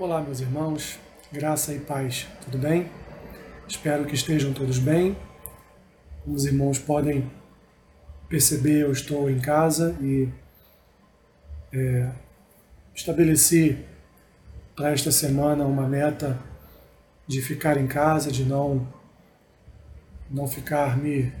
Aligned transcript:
Olá, 0.00 0.20
meus 0.20 0.38
irmãos, 0.38 0.96
graça 1.32 1.74
e 1.74 1.80
paz, 1.80 2.28
tudo 2.44 2.56
bem? 2.56 2.88
Espero 3.66 4.04
que 4.04 4.14
estejam 4.14 4.52
todos 4.52 4.78
bem. 4.78 5.16
Os 6.24 6.46
irmãos 6.46 6.78
podem 6.78 7.28
perceber, 8.28 8.82
eu 8.82 8.92
estou 8.92 9.28
em 9.28 9.40
casa 9.40 9.96
e 10.00 10.28
é, 11.72 12.12
estabeleci 12.94 13.76
para 14.76 14.92
esta 14.92 15.10
semana 15.10 15.64
uma 15.64 15.88
meta 15.88 16.38
de 17.26 17.42
ficar 17.42 17.76
em 17.76 17.88
casa, 17.88 18.30
de 18.30 18.44
não, 18.44 18.86
não 20.30 20.46
ficar 20.46 20.96
me 20.96 21.32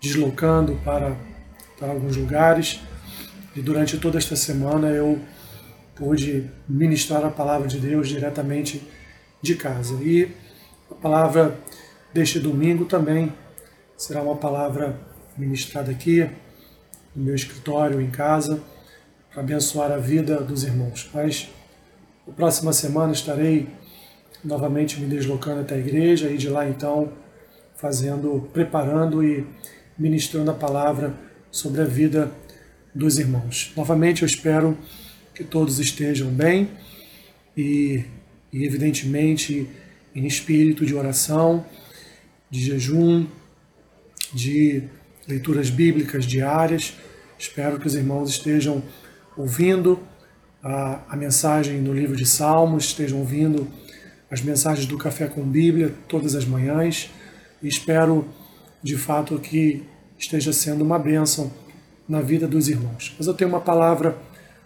deslocando 0.00 0.74
para, 0.84 1.16
para 1.78 1.92
alguns 1.92 2.16
lugares. 2.16 2.80
E 3.54 3.62
durante 3.62 3.96
toda 3.96 4.18
esta 4.18 4.34
semana 4.34 4.88
eu 4.88 5.22
pude 5.94 6.50
ministrar 6.68 7.24
a 7.24 7.30
palavra 7.30 7.68
de 7.68 7.78
Deus 7.78 8.08
diretamente 8.08 8.82
de 9.40 9.54
casa. 9.54 9.94
E 10.02 10.30
a 10.90 10.94
palavra 10.94 11.58
deste 12.12 12.38
domingo 12.38 12.84
também 12.84 13.32
será 13.96 14.22
uma 14.22 14.36
palavra 14.36 14.98
ministrada 15.36 15.90
aqui 15.90 16.28
no 17.14 17.24
meu 17.24 17.34
escritório, 17.34 18.00
em 18.00 18.10
casa, 18.10 18.60
para 19.32 19.42
abençoar 19.42 19.92
a 19.92 19.98
vida 19.98 20.40
dos 20.40 20.64
irmãos. 20.64 21.08
Mas 21.12 21.48
na 22.26 22.32
próxima 22.32 22.72
semana 22.72 23.12
estarei 23.12 23.68
novamente 24.44 25.00
me 25.00 25.06
deslocando 25.06 25.60
até 25.60 25.76
a 25.76 25.78
igreja 25.78 26.28
e 26.30 26.36
de 26.36 26.48
lá 26.48 26.68
então 26.68 27.12
fazendo, 27.76 28.48
preparando 28.52 29.22
e 29.22 29.46
ministrando 29.98 30.50
a 30.50 30.54
palavra 30.54 31.14
sobre 31.50 31.82
a 31.82 31.84
vida 31.84 32.30
dos 32.94 33.18
irmãos. 33.18 33.72
Novamente 33.76 34.22
eu 34.22 34.26
espero 34.26 34.76
que 35.34 35.42
todos 35.42 35.80
estejam 35.80 36.28
bem 36.28 36.70
e, 37.56 38.04
e 38.52 38.64
evidentemente, 38.64 39.68
em 40.14 40.26
espírito 40.26 40.86
de 40.86 40.94
oração, 40.94 41.66
de 42.50 42.60
jejum, 42.60 43.26
de 44.32 44.84
leituras 45.26 45.70
bíblicas 45.70 46.24
diárias. 46.24 46.94
Espero 47.38 47.80
que 47.80 47.86
os 47.86 47.94
irmãos 47.94 48.30
estejam 48.30 48.82
ouvindo 49.36 49.98
a, 50.62 51.00
a 51.08 51.16
mensagem 51.16 51.80
no 51.80 51.92
livro 51.92 52.16
de 52.16 52.24
Salmos, 52.24 52.84
estejam 52.84 53.18
ouvindo 53.18 53.66
as 54.30 54.40
mensagens 54.40 54.86
do 54.86 54.96
Café 54.96 55.26
com 55.26 55.42
Bíblia 55.42 55.92
todas 56.08 56.34
as 56.34 56.44
manhãs 56.44 57.10
e 57.62 57.68
espero 57.68 58.26
de 58.82 58.96
fato 58.96 59.38
que 59.38 59.82
esteja 60.18 60.52
sendo 60.52 60.84
uma 60.84 60.98
bênção 60.98 61.52
na 62.08 62.20
vida 62.20 62.46
dos 62.46 62.68
irmãos. 62.68 63.14
Mas 63.18 63.26
eu 63.26 63.34
tenho 63.34 63.48
uma 63.48 63.60
palavra 63.60 64.16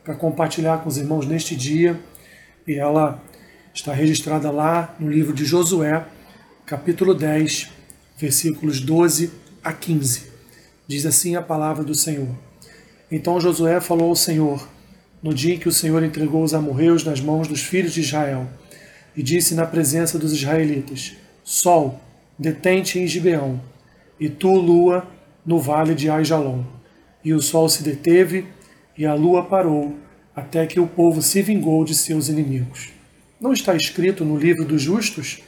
para 0.08 0.16
compartilhar 0.16 0.78
com 0.78 0.88
os 0.88 0.96
irmãos 0.96 1.26
neste 1.26 1.54
dia 1.54 2.00
e 2.66 2.76
ela 2.76 3.22
está 3.74 3.92
registrada 3.92 4.50
lá 4.50 4.96
no 4.98 5.10
livro 5.10 5.34
de 5.34 5.44
Josué, 5.44 6.02
capítulo 6.64 7.14
10, 7.14 7.68
versículos 8.16 8.80
12 8.80 9.30
a 9.62 9.70
15. 9.70 10.22
Diz 10.86 11.04
assim 11.04 11.36
a 11.36 11.42
palavra 11.42 11.84
do 11.84 11.94
Senhor. 11.94 12.34
Então 13.12 13.38
Josué 13.38 13.82
falou 13.82 14.08
ao 14.08 14.16
Senhor, 14.16 14.66
no 15.22 15.34
dia 15.34 15.56
em 15.56 15.58
que 15.58 15.68
o 15.68 15.72
Senhor 15.72 16.02
entregou 16.02 16.42
os 16.42 16.54
amorreus 16.54 17.04
nas 17.04 17.20
mãos 17.20 17.46
dos 17.46 17.60
filhos 17.60 17.92
de 17.92 18.00
Israel, 18.00 18.48
e 19.14 19.22
disse 19.22 19.54
na 19.54 19.66
presença 19.66 20.18
dos 20.18 20.32
israelitas: 20.32 21.16
Sol, 21.44 22.00
detente 22.38 22.98
em 22.98 23.06
Gibeão, 23.06 23.60
e 24.18 24.30
tu, 24.30 24.54
lua, 24.54 25.06
no 25.44 25.60
vale 25.60 25.94
de 25.94 26.08
Aijalon. 26.08 26.64
E 27.22 27.34
o 27.34 27.42
sol 27.42 27.68
se 27.68 27.82
deteve 27.82 28.46
e 28.98 29.06
a 29.06 29.14
lua 29.14 29.44
parou, 29.44 29.94
até 30.34 30.66
que 30.66 30.80
o 30.80 30.86
povo 30.86 31.22
se 31.22 31.40
vingou 31.40 31.84
de 31.84 31.94
seus 31.94 32.28
inimigos. 32.28 32.90
Não 33.40 33.52
está 33.52 33.76
escrito 33.76 34.24
no 34.24 34.36
livro 34.36 34.64
dos 34.64 34.82
justos? 34.82 35.40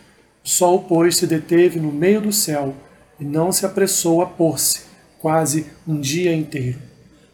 O 0.44 0.48
sol, 0.48 0.84
pois, 0.88 1.16
se 1.16 1.26
deteve 1.26 1.80
no 1.80 1.90
meio 1.90 2.20
do 2.20 2.32
céu 2.32 2.72
e 3.18 3.24
não 3.24 3.50
se 3.50 3.66
apressou 3.66 4.22
a 4.22 4.26
pôr-se, 4.26 4.82
quase 5.18 5.66
um 5.86 6.00
dia 6.00 6.32
inteiro. 6.32 6.78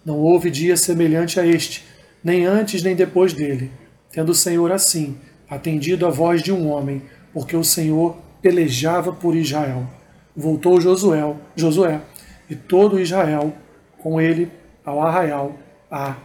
Não 0.04 0.18
houve 0.18 0.50
dia 0.50 0.76
semelhante 0.76 1.38
a 1.38 1.46
este, 1.46 1.84
nem 2.24 2.46
antes 2.46 2.82
nem 2.82 2.96
depois 2.96 3.34
dele, 3.34 3.70
tendo 4.10 4.30
o 4.30 4.34
Senhor 4.34 4.72
assim 4.72 5.16
atendido 5.48 6.06
a 6.06 6.10
voz 6.10 6.42
de 6.42 6.50
um 6.50 6.68
homem, 6.68 7.02
porque 7.32 7.54
o 7.56 7.62
Senhor 7.62 8.16
pelejava 8.40 9.12
por 9.12 9.36
Israel. 9.36 9.86
Voltou 10.34 10.80
Josué, 10.80 11.34
Josué 11.54 12.00
e 12.48 12.54
todo 12.56 12.98
Israel 12.98 13.54
com 13.98 14.20
ele 14.20 14.50
ao 14.84 15.02
arraial 15.02 15.56
a 15.90 16.16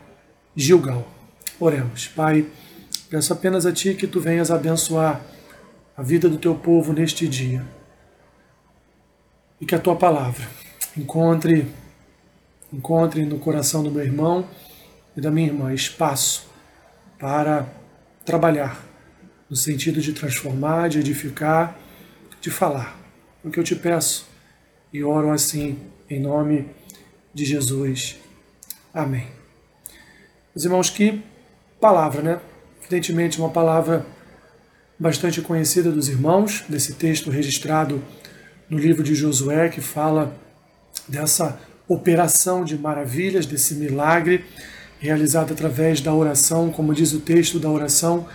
Gilgal. 0.56 1.08
Oremos. 1.60 2.08
Pai, 2.08 2.46
peço 3.10 3.34
apenas 3.34 3.66
a 3.66 3.72
Ti 3.72 3.94
que 3.94 4.08
Tu 4.08 4.20
venhas 4.20 4.52
abençoar 4.52 5.22
a 5.96 6.02
vida 6.02 6.30
do 6.30 6.38
Teu 6.38 6.56
povo 6.56 6.94
neste 6.94 7.28
dia. 7.28 7.66
E 9.60 9.66
que 9.66 9.76
a 9.76 9.80
Tua 9.80 9.96
palavra 9.96 10.48
encontre, 10.98 11.68
encontre 12.74 13.26
no 13.26 13.40
coração 13.40 13.84
do 13.84 13.92
meu 13.92 14.04
irmão 14.04 14.48
e 15.16 15.22
da 15.22 15.30
minha 15.30 15.48
irmã 15.48 15.74
espaço 15.74 16.50
para 17.20 17.68
trabalhar 18.26 18.84
no 19.50 19.56
sentido 19.56 20.02
de 20.02 20.14
transformar, 20.14 20.88
de 20.88 21.00
edificar, 21.00 21.78
de 22.40 22.50
falar. 22.50 22.98
O 23.44 23.52
que 23.52 23.60
eu 23.60 23.64
te 23.64 23.76
peço 23.76 24.28
e 24.94 25.04
oro 25.04 25.30
assim 25.32 25.78
em 26.10 26.20
nome 26.20 26.68
de 27.34 27.46
Jesus. 27.46 28.18
Amém. 28.94 29.41
Os 30.54 30.66
irmãos, 30.66 30.90
que 30.90 31.24
palavra, 31.80 32.22
né? 32.22 32.40
Evidentemente, 32.82 33.40
uma 33.40 33.50
palavra 33.50 34.06
bastante 35.00 35.42
conhecida 35.42 35.90
dos 35.90 36.10
irmãos, 36.10 36.66
desse 36.68 36.96
texto 36.96 37.30
registrado 37.30 38.04
no 38.70 38.78
livro 38.78 39.02
de 39.02 39.16
Josué, 39.16 39.70
que 39.70 39.80
fala 39.80 40.36
dessa 41.08 41.58
operação 41.88 42.66
de 42.66 42.78
maravilhas, 42.78 43.46
desse 43.46 43.76
milagre 43.76 44.44
realizado 45.00 45.54
através 45.54 46.02
da 46.02 46.14
oração, 46.14 46.70
como 46.70 46.94
diz 46.94 47.14
o 47.14 47.22
texto 47.22 47.58
da 47.58 47.70
oração, 47.70 48.28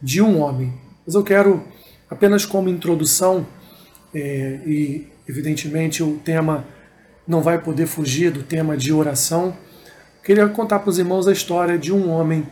de 0.00 0.22
um 0.22 0.40
homem. 0.40 0.72
Mas 1.04 1.16
eu 1.16 1.24
quero, 1.24 1.64
apenas 2.08 2.46
como 2.46 2.68
introdução, 2.68 3.44
é, 4.14 4.60
e 4.64 5.08
evidentemente 5.28 6.00
o 6.00 6.16
tema 6.18 6.64
não 7.26 7.42
vai 7.42 7.60
poder 7.60 7.86
fugir 7.86 8.30
do 8.30 8.44
tema 8.44 8.76
de 8.76 8.92
oração, 8.92 9.56
Queria 10.26 10.48
contar 10.48 10.80
para 10.80 10.90
os 10.90 10.98
irmãos 10.98 11.28
a 11.28 11.32
história 11.32 11.78
de 11.78 11.92
um 11.92 12.10
homem, 12.10 12.44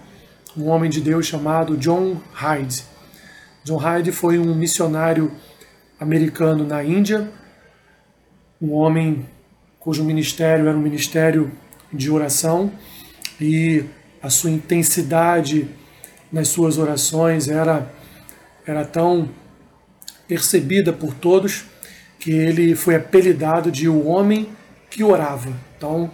um 0.56 0.68
homem 0.68 0.88
de 0.88 1.00
Deus 1.00 1.26
chamado 1.26 1.76
John 1.76 2.20
Hyde. 2.32 2.84
John 3.64 3.78
Hyde 3.78 4.12
foi 4.12 4.38
um 4.38 4.54
missionário 4.54 5.32
americano 5.98 6.64
na 6.64 6.84
Índia, 6.84 7.28
um 8.62 8.72
homem 8.74 9.26
cujo 9.80 10.04
ministério 10.04 10.68
era 10.68 10.78
um 10.78 10.80
ministério 10.80 11.50
de 11.92 12.08
oração 12.12 12.70
e 13.40 13.84
a 14.22 14.30
sua 14.30 14.52
intensidade 14.52 15.66
nas 16.30 16.46
suas 16.46 16.78
orações 16.78 17.48
era, 17.48 17.92
era 18.64 18.84
tão 18.84 19.28
percebida 20.28 20.92
por 20.92 21.12
todos 21.12 21.64
que 22.20 22.30
ele 22.30 22.76
foi 22.76 22.94
apelidado 22.94 23.68
de 23.72 23.88
o 23.88 24.06
homem 24.06 24.48
que 24.88 25.02
orava. 25.02 25.52
Então, 25.76 26.08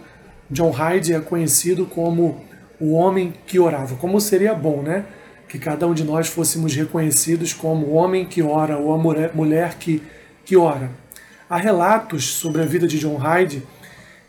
John 0.51 0.69
Hyde 0.69 1.13
é 1.13 1.19
conhecido 1.21 1.85
como 1.85 2.43
o 2.79 2.91
homem 2.91 3.33
que 3.47 3.57
orava. 3.57 3.95
Como 3.95 4.19
seria 4.19 4.53
bom, 4.53 4.81
né? 4.81 5.05
Que 5.47 5.57
cada 5.57 5.87
um 5.87 5.93
de 5.93 6.03
nós 6.03 6.27
fôssemos 6.27 6.75
reconhecidos 6.75 7.53
como 7.53 7.87
o 7.87 7.93
homem 7.93 8.25
que 8.25 8.41
ora 8.41 8.77
ou 8.77 8.93
a 8.93 8.97
mulher 9.33 9.75
que, 9.75 10.03
que 10.43 10.57
ora. 10.57 10.91
Há 11.49 11.57
relatos 11.57 12.25
sobre 12.33 12.61
a 12.61 12.65
vida 12.65 12.87
de 12.87 12.99
John 12.99 13.15
Hyde 13.15 13.63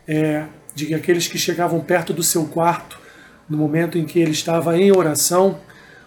é, 0.07 0.45
de 0.73 0.85
que 0.85 0.93
aqueles 0.93 1.27
que 1.27 1.37
chegavam 1.37 1.79
perto 1.81 2.13
do 2.13 2.23
seu 2.23 2.45
quarto 2.45 2.99
no 3.49 3.57
momento 3.57 3.97
em 3.97 4.05
que 4.05 4.19
ele 4.19 4.31
estava 4.31 4.77
em 4.77 4.95
oração 4.95 5.59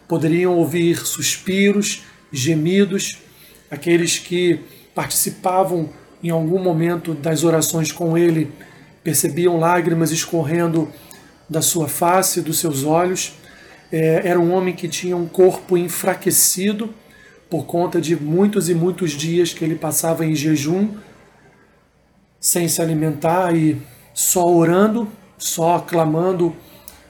poderiam 0.08 0.54
ouvir 0.56 0.98
suspiros, 0.98 2.04
gemidos, 2.32 3.18
aqueles 3.70 4.18
que 4.18 4.60
participavam 4.94 5.90
em 6.22 6.30
algum 6.30 6.62
momento 6.62 7.12
das 7.12 7.44
orações 7.44 7.92
com 7.92 8.16
ele 8.16 8.50
percebiam 9.06 9.56
lágrimas 9.56 10.10
escorrendo 10.10 10.92
da 11.48 11.62
sua 11.62 11.86
face, 11.86 12.40
dos 12.40 12.58
seus 12.58 12.82
olhos. 12.82 13.34
É, 13.92 14.22
era 14.28 14.40
um 14.40 14.52
homem 14.52 14.74
que 14.74 14.88
tinha 14.88 15.16
um 15.16 15.28
corpo 15.28 15.78
enfraquecido 15.78 16.92
por 17.48 17.66
conta 17.66 18.00
de 18.00 18.20
muitos 18.20 18.68
e 18.68 18.74
muitos 18.74 19.12
dias 19.12 19.54
que 19.54 19.64
ele 19.64 19.76
passava 19.76 20.26
em 20.26 20.34
jejum, 20.34 20.88
sem 22.40 22.66
se 22.66 22.82
alimentar 22.82 23.54
e 23.54 23.80
só 24.12 24.44
orando, 24.44 25.06
só 25.38 25.78
clamando 25.78 26.52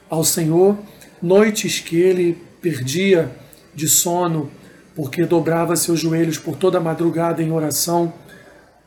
ao 0.07 0.23
Senhor. 0.23 0.77
Noites 1.19 1.79
que 1.79 1.99
ele 1.99 2.37
perdia 2.61 3.31
de 3.73 3.87
sono 3.87 4.51
porque 4.95 5.25
dobrava 5.25 5.75
seus 5.75 5.99
joelhos 5.99 6.37
por 6.37 6.57
toda 6.57 6.77
a 6.77 6.81
madrugada 6.81 7.41
em 7.41 7.51
oração 7.51 8.13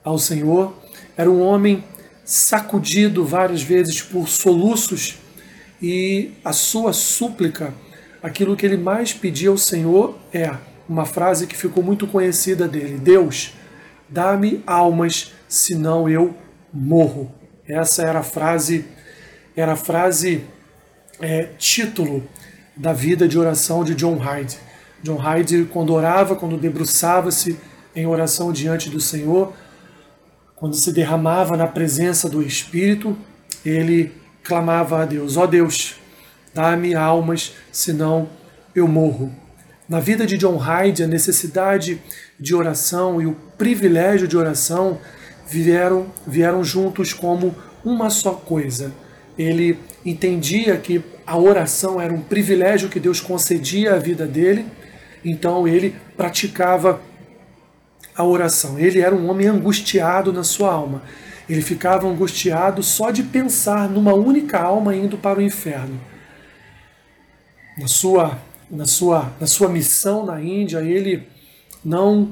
ao 0.05 0.17
Senhor. 0.17 0.73
Era 1.17 1.29
um 1.29 1.41
homem 1.43 1.83
sacudido 2.31 3.25
várias 3.25 3.61
vezes 3.61 4.01
por 4.01 4.29
soluços 4.29 5.19
e 5.83 6.31
a 6.45 6.53
sua 6.53 6.93
súplica 6.93 7.75
aquilo 8.23 8.57
que 8.57 8.65
ele 8.65 8.77
mais 8.77 9.13
pedia 9.13 9.49
ao 9.49 9.59
Senhor 9.59 10.17
é 10.33 10.49
uma 10.89 11.05
frase 11.05 11.49
que 11.49 11.57
ficou 11.57 11.83
muito 11.83 12.07
conhecida 12.07 12.69
dele: 12.69 12.99
Deus, 12.99 13.55
dá-me 14.09 14.63
almas, 14.65 15.33
senão 15.49 16.09
eu 16.09 16.33
morro. 16.73 17.35
Essa 17.67 18.05
era 18.05 18.21
a 18.21 18.23
frase, 18.23 18.85
era 19.57 19.73
a 19.73 19.77
frase 19.77 20.45
é, 21.21 21.49
título 21.59 22.23
da 22.77 22.93
vida 22.93 23.27
de 23.27 23.37
oração 23.37 23.83
de 23.83 23.93
John 23.97 24.19
Hyde. 24.19 24.57
John 25.03 25.17
Hyde, 25.17 25.65
quando 25.65 25.93
orava, 25.93 26.37
quando 26.37 26.57
debruçava-se 26.57 27.59
em 27.97 28.07
oração 28.07 28.53
diante 28.53 28.89
do 28.89 29.01
Senhor, 29.01 29.53
quando 30.61 30.77
se 30.77 30.93
derramava 30.93 31.57
na 31.57 31.67
presença 31.67 32.29
do 32.29 32.43
Espírito, 32.43 33.17
ele 33.65 34.13
clamava 34.45 35.03
a 35.03 35.07
Deus: 35.07 35.39
Ó 35.39 35.45
oh 35.45 35.47
Deus, 35.47 35.95
dá-me 36.53 36.95
almas, 36.95 37.55
senão 37.73 38.29
eu 38.75 38.87
morro. 38.87 39.35
Na 39.89 39.99
vida 39.99 40.27
de 40.27 40.37
John 40.37 40.59
Hyde, 40.59 41.03
a 41.03 41.07
necessidade 41.07 42.01
de 42.39 42.55
oração 42.55 43.21
e 43.23 43.27
o 43.27 43.33
privilégio 43.57 44.29
de 44.29 44.37
oração 44.37 44.99
vieram, 45.49 46.07
vieram 46.27 46.63
juntos 46.63 47.15
como 47.15 47.55
uma 47.83 48.11
só 48.11 48.33
coisa. 48.35 48.93
Ele 49.39 49.79
entendia 50.05 50.77
que 50.77 51.03
a 51.27 51.39
oração 51.39 51.99
era 51.99 52.13
um 52.13 52.21
privilégio 52.21 52.91
que 52.91 53.01
Deus 53.01 53.19
concedia 53.19 53.95
à 53.95 53.99
vida 53.99 54.27
dele, 54.27 54.67
então 55.25 55.67
ele 55.67 55.97
praticava 56.17 57.01
a 58.21 58.25
oração. 58.25 58.79
Ele 58.79 59.01
era 59.01 59.15
um 59.15 59.29
homem 59.29 59.47
angustiado 59.49 60.33
na 60.33 60.45
sua 60.45 60.73
alma. 60.73 61.03
Ele 61.49 61.63
ficava 61.63 62.07
angustiado 62.07 62.83
só 62.83 63.11
de 63.11 63.23
pensar 63.23 63.89
numa 63.89 64.15
única 64.15 64.61
alma 64.61 64.95
indo 64.95 65.19
para 65.19 65.41
o 65.41 65.43
inferno. 65.43 66.01
Na 67.77 67.89
sua, 67.89 68.39
na 68.71 68.87
sua, 68.87 69.33
na 69.41 69.47
sua 69.47 69.69
missão 69.69 70.25
na 70.25 70.41
Índia, 70.41 70.79
ele 70.79 71.27
não, 71.85 72.29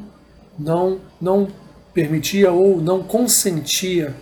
não, 0.58 1.00
não 1.20 1.48
permitia 1.92 2.52
ou 2.52 2.80
não 2.80 3.02
consentia 3.02 4.14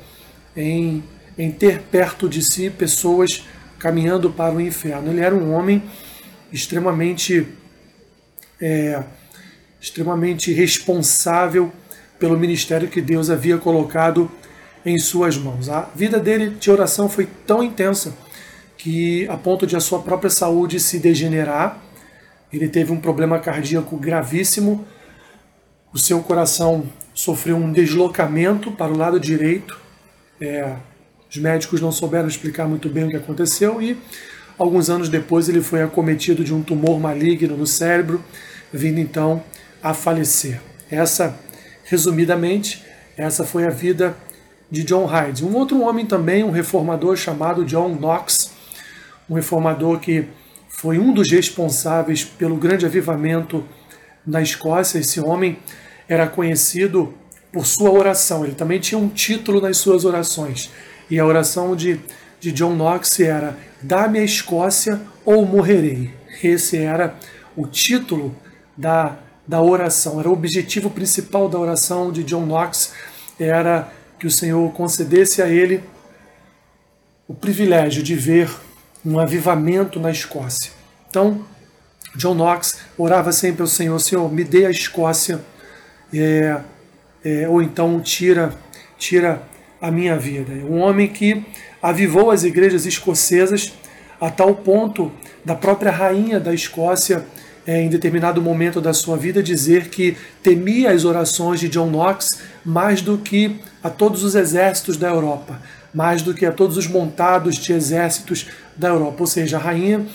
em, 0.56 1.04
em 1.36 1.50
ter 1.50 1.82
perto 1.82 2.28
de 2.28 2.42
si 2.42 2.70
pessoas 2.70 3.44
caminhando 3.78 4.30
para 4.30 4.54
o 4.54 4.60
inferno. 4.60 5.10
Ele 5.10 5.20
era 5.20 5.34
um 5.34 5.52
homem 5.52 5.82
extremamente 6.50 7.46
é, 8.60 9.02
extremamente 9.80 10.52
responsável 10.52 11.72
pelo 12.18 12.38
ministério 12.38 12.88
que 12.88 13.00
Deus 13.00 13.30
havia 13.30 13.58
colocado 13.58 14.30
em 14.84 14.98
suas 14.98 15.36
mãos. 15.36 15.68
A 15.68 15.90
vida 15.94 16.18
dele 16.18 16.50
de 16.50 16.70
oração 16.70 17.08
foi 17.08 17.28
tão 17.46 17.62
intensa 17.62 18.16
que, 18.76 19.26
a 19.28 19.36
ponto 19.36 19.66
de 19.66 19.76
a 19.76 19.80
sua 19.80 20.00
própria 20.00 20.30
saúde 20.30 20.78
se 20.78 20.98
degenerar, 20.98 21.82
ele 22.52 22.68
teve 22.68 22.92
um 22.92 23.00
problema 23.00 23.38
cardíaco 23.38 23.96
gravíssimo, 23.96 24.86
o 25.92 25.98
seu 25.98 26.22
coração 26.22 26.86
sofreu 27.14 27.56
um 27.56 27.72
deslocamento 27.72 28.70
para 28.70 28.92
o 28.92 28.96
lado 28.96 29.18
direito. 29.18 29.78
É, 30.40 30.76
os 31.28 31.36
médicos 31.38 31.80
não 31.80 31.90
souberam 31.90 32.28
explicar 32.28 32.68
muito 32.68 32.88
bem 32.88 33.04
o 33.04 33.10
que 33.10 33.16
aconteceu 33.16 33.80
e, 33.80 33.98
alguns 34.58 34.90
anos 34.90 35.08
depois, 35.08 35.48
ele 35.48 35.62
foi 35.62 35.82
acometido 35.82 36.44
de 36.44 36.54
um 36.54 36.62
tumor 36.62 37.00
maligno 37.00 37.56
no 37.56 37.66
cérebro, 37.66 38.22
vindo 38.72 39.00
então 39.00 39.42
a 39.86 39.94
falecer. 39.94 40.60
Essa, 40.90 41.38
resumidamente, 41.84 42.84
essa 43.16 43.44
foi 43.44 43.64
a 43.64 43.70
vida 43.70 44.16
de 44.68 44.82
John 44.82 45.06
Hyde. 45.06 45.44
Um 45.44 45.54
outro 45.54 45.80
homem 45.80 46.04
também, 46.04 46.42
um 46.42 46.50
reformador 46.50 47.14
chamado 47.16 47.64
John 47.64 47.94
Knox, 47.94 48.50
um 49.30 49.34
reformador 49.34 50.00
que 50.00 50.26
foi 50.68 50.98
um 50.98 51.12
dos 51.12 51.30
responsáveis 51.30 52.24
pelo 52.24 52.56
grande 52.56 52.84
avivamento 52.84 53.64
na 54.26 54.42
Escócia. 54.42 54.98
Esse 54.98 55.20
homem 55.20 55.56
era 56.08 56.26
conhecido 56.26 57.14
por 57.52 57.64
sua 57.64 57.92
oração. 57.92 58.44
Ele 58.44 58.56
também 58.56 58.80
tinha 58.80 58.98
um 58.98 59.08
título 59.08 59.60
nas 59.60 59.76
suas 59.76 60.04
orações. 60.04 60.68
E 61.08 61.16
a 61.16 61.24
oração 61.24 61.76
de, 61.76 62.00
de 62.40 62.50
John 62.50 62.74
Knox 62.74 63.20
era: 63.20 63.56
Dá-me 63.80 64.18
a 64.18 64.24
Escócia 64.24 65.00
ou 65.24 65.46
morrerei. 65.46 66.10
Esse 66.42 66.76
era 66.76 67.14
o 67.56 67.68
título 67.68 68.34
da 68.76 69.16
da 69.46 69.62
oração. 69.62 70.18
Era 70.18 70.28
o 70.28 70.32
objetivo 70.32 70.90
principal 70.90 71.48
da 71.48 71.58
oração 71.58 72.10
de 72.10 72.24
John 72.24 72.46
Knox 72.46 72.92
era 73.38 73.92
que 74.18 74.26
o 74.26 74.30
Senhor 74.30 74.72
concedesse 74.72 75.42
a 75.42 75.48
ele 75.48 75.82
o 77.28 77.34
privilégio 77.34 78.02
de 78.02 78.14
ver 78.14 78.50
um 79.04 79.18
avivamento 79.18 80.00
na 80.00 80.10
Escócia. 80.10 80.72
Então, 81.08 81.44
John 82.16 82.34
Knox 82.34 82.78
orava 82.96 83.30
sempre 83.32 83.62
ao 83.62 83.68
Senhor: 83.68 83.98
Senhor, 84.00 84.32
me 84.32 84.42
dê 84.42 84.66
a 84.66 84.70
Escócia, 84.70 85.40
é, 86.12 86.60
é, 87.24 87.48
ou 87.48 87.62
então 87.62 88.00
tira, 88.00 88.54
tira 88.98 89.42
a 89.80 89.90
minha 89.90 90.16
vida. 90.18 90.52
Um 90.52 90.80
homem 90.80 91.08
que 91.08 91.44
avivou 91.82 92.30
as 92.30 92.42
igrejas 92.42 92.86
escocesas 92.86 93.72
a 94.20 94.30
tal 94.30 94.54
ponto 94.54 95.12
da 95.44 95.54
própria 95.54 95.90
rainha 95.90 96.40
da 96.40 96.54
Escócia 96.54 97.24
é, 97.66 97.82
em 97.82 97.88
determinado 97.88 98.40
momento 98.40 98.80
da 98.80 98.94
sua 98.94 99.16
vida, 99.16 99.42
dizer 99.42 99.88
que 99.88 100.16
temia 100.42 100.92
as 100.92 101.04
orações 101.04 101.58
de 101.58 101.68
John 101.68 101.90
Knox 101.90 102.40
mais 102.64 103.02
do 103.02 103.18
que 103.18 103.58
a 103.82 103.90
todos 103.90 104.22
os 104.22 104.34
exércitos 104.34 104.96
da 104.96 105.08
Europa, 105.08 105.60
mais 105.92 106.22
do 106.22 106.32
que 106.32 106.46
a 106.46 106.52
todos 106.52 106.76
os 106.76 106.86
montados 106.86 107.56
de 107.56 107.72
exércitos 107.72 108.46
da 108.76 108.88
Europa. 108.88 109.16
Ou 109.18 109.26
seja, 109.26 109.56
a 109.56 109.60
rainha 109.60 110.06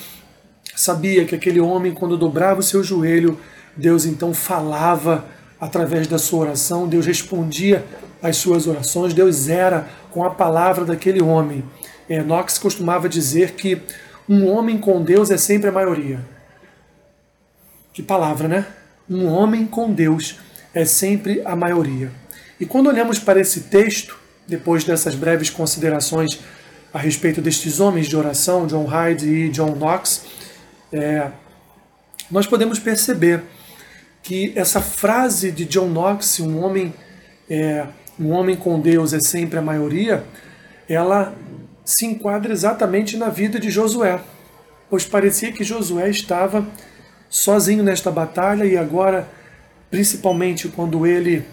sabia 0.75 1.25
que 1.25 1.36
aquele 1.36 1.59
homem, 1.59 1.94
quando 1.94 2.18
dobrava 2.18 2.62
o 2.62 2.63
seu 2.63 2.83
joelho, 2.83 3.38
Deus 3.75 4.06
então 4.06 4.33
falava 4.33 5.25
através 5.59 6.07
da 6.07 6.18
sua 6.18 6.39
oração, 6.39 6.88
Deus 6.88 7.06
respondia 7.06 7.86
às 8.21 8.38
suas 8.38 8.65
orações, 8.65 9.13
Deus 9.13 9.47
era 9.47 9.88
com 10.12 10.24
a 10.24 10.30
palavra 10.30 10.86
daquele 10.86 11.21
homem. 11.21 11.63
É, 12.09 12.21
Knox 12.21 12.57
costumava 12.57 13.07
dizer 13.09 13.51
que 13.51 13.81
um 14.27 14.47
homem 14.47 14.77
com 14.77 15.04
Deus 15.04 15.30
é 15.30 15.38
sempre 15.38 15.69
a 15.69 15.71
maioria. 15.71 16.19
Que 17.93 18.01
palavra, 18.01 18.47
né? 18.47 18.65
Um 19.09 19.27
homem 19.27 19.65
com 19.65 19.91
Deus 19.91 20.39
é 20.73 20.85
sempre 20.85 21.41
a 21.43 21.55
maioria. 21.55 22.09
E 22.59 22.65
quando 22.65 22.88
olhamos 22.88 23.19
para 23.19 23.39
esse 23.39 23.61
texto, 23.61 24.17
depois 24.47 24.85
dessas 24.85 25.13
breves 25.13 25.49
considerações 25.49 26.39
a 26.93 26.99
respeito 26.99 27.41
destes 27.41 27.79
homens 27.79 28.07
de 28.07 28.15
oração, 28.15 28.65
John 28.67 28.85
Hyde 28.85 29.27
e 29.27 29.49
John 29.49 29.75
Knox, 29.75 30.23
é, 30.93 31.31
nós 32.29 32.47
podemos 32.47 32.80
perceber 32.80 33.44
que 34.23 34.54
essa 34.56 34.80
frase 34.80 35.51
de 35.51 35.66
John 35.66 35.89
Knox, 35.89 36.39
um 36.39 36.63
homem, 36.63 36.94
é, 37.49 37.85
um 38.18 38.30
homem 38.31 38.56
com 38.56 38.80
Deus 38.80 39.11
é 39.11 39.19
sempre 39.19 39.59
a 39.59 39.61
maioria, 39.61 40.23
ela 40.87 41.35
se 41.83 42.06
enquadra 42.06 42.54
exatamente 42.54 43.18
na 43.18 43.27
vida 43.27 43.59
de 43.59 43.69
Josué, 43.69 44.21
pois 44.89 45.06
parecia 45.06 45.51
que 45.51 45.63
Josué 45.63 46.09
estava 46.09 46.66
sozinho 47.31 47.81
nesta 47.81 48.11
batalha 48.11 48.66
e 48.66 48.78
agora, 48.78 49.28
principalmente 49.90 50.68
quando 50.68 51.07
ele 51.07 51.45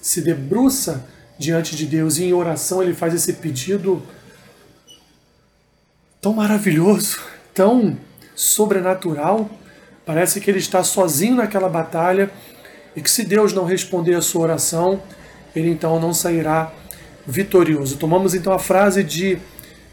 se 0.00 0.22
debruça 0.22 1.04
diante 1.36 1.74
de 1.74 1.86
Deus 1.86 2.18
e 2.18 2.24
em 2.24 2.32
oração 2.32 2.80
ele 2.80 2.94
faz 2.94 3.12
esse 3.12 3.32
pedido 3.32 4.00
tão 6.20 6.34
maravilhoso, 6.34 7.18
tão 7.52 7.98
sobrenatural. 8.36 9.50
Parece 10.06 10.40
que 10.40 10.48
ele 10.48 10.60
está 10.60 10.84
sozinho 10.84 11.34
naquela 11.34 11.68
batalha 11.68 12.30
e 12.94 13.02
que 13.02 13.10
se 13.10 13.24
Deus 13.24 13.52
não 13.52 13.64
responder 13.64 14.14
a 14.14 14.22
sua 14.22 14.42
oração, 14.42 15.02
ele 15.54 15.68
então 15.68 15.98
não 15.98 16.14
sairá 16.14 16.72
vitorioso. 17.26 17.96
Tomamos 17.96 18.34
então 18.34 18.52
a 18.52 18.58
frase 18.60 19.02
de, 19.02 19.38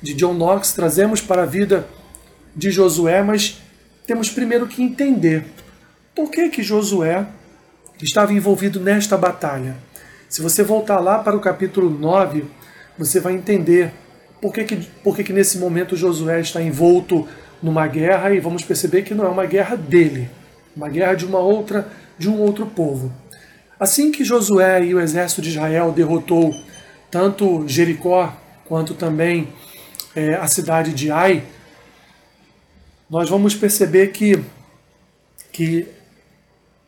de 0.01 0.13
John 0.13 0.35
Knox, 0.35 0.73
trazemos 0.73 1.19
para 1.19 1.43
a 1.43 1.47
vida 1.47 1.87
de 2.55 2.69
Josué, 2.69 3.23
mas 3.23 3.60
temos 4.11 4.29
primeiro 4.29 4.67
que 4.67 4.83
entender 4.83 5.45
por 6.13 6.29
que, 6.29 6.49
que 6.49 6.61
Josué 6.61 7.25
estava 8.01 8.33
envolvido 8.33 8.77
nesta 8.77 9.15
batalha. 9.15 9.77
Se 10.27 10.41
você 10.41 10.63
voltar 10.63 10.99
lá 10.99 11.19
para 11.19 11.33
o 11.33 11.39
capítulo 11.39 11.89
9, 11.89 12.43
você 12.97 13.21
vai 13.21 13.31
entender 13.31 13.93
por 14.41 14.51
que, 14.51 14.65
que, 14.65 14.75
por 15.01 15.15
que, 15.15 15.23
que 15.23 15.31
nesse 15.31 15.57
momento 15.57 15.95
Josué 15.95 16.41
está 16.41 16.61
envolto 16.61 17.25
numa 17.63 17.87
guerra 17.87 18.33
e 18.33 18.41
vamos 18.41 18.65
perceber 18.65 19.03
que 19.03 19.13
não 19.13 19.23
é 19.23 19.29
uma 19.29 19.45
guerra 19.45 19.77
dele, 19.77 20.29
uma 20.75 20.89
guerra 20.89 21.13
de 21.13 21.25
uma 21.25 21.39
outra 21.39 21.87
de 22.19 22.27
um 22.27 22.37
outro 22.41 22.65
povo. 22.65 23.13
Assim 23.79 24.11
que 24.11 24.25
Josué 24.25 24.83
e 24.83 24.93
o 24.93 24.99
exército 24.99 25.41
de 25.41 25.51
Israel 25.51 25.93
derrotou 25.93 26.53
tanto 27.09 27.65
Jericó 27.65 28.35
quanto 28.65 28.93
também 28.93 29.47
é, 30.13 30.35
a 30.35 30.47
cidade 30.47 30.91
de 30.91 31.09
Ai, 31.09 31.45
nós 33.11 33.27
vamos 33.27 33.53
perceber 33.53 34.13
que, 34.13 34.41
que 35.51 35.85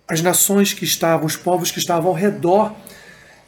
as 0.07 0.21
nações 0.21 0.73
que 0.73 0.85
estavam, 0.85 1.25
os 1.25 1.35
povos 1.35 1.69
que 1.69 1.79
estavam 1.79 2.11
ao 2.11 2.15
redor 2.15 2.73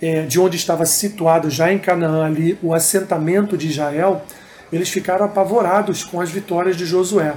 é, 0.02 0.24
de 0.24 0.38
onde 0.38 0.58
estava 0.58 0.86
situado 0.86 1.50
já 1.50 1.72
em 1.72 1.80
Canaã 1.80 2.26
ali 2.26 2.60
o 2.62 2.74
assentamento 2.74 3.58
de 3.58 3.70
Israel, 3.70 4.26
eles 4.74 4.90
ficaram 4.90 5.24
apavorados 5.24 6.04
com 6.04 6.20
as 6.20 6.30
vitórias 6.30 6.76
de 6.76 6.86
Josué. 6.86 7.34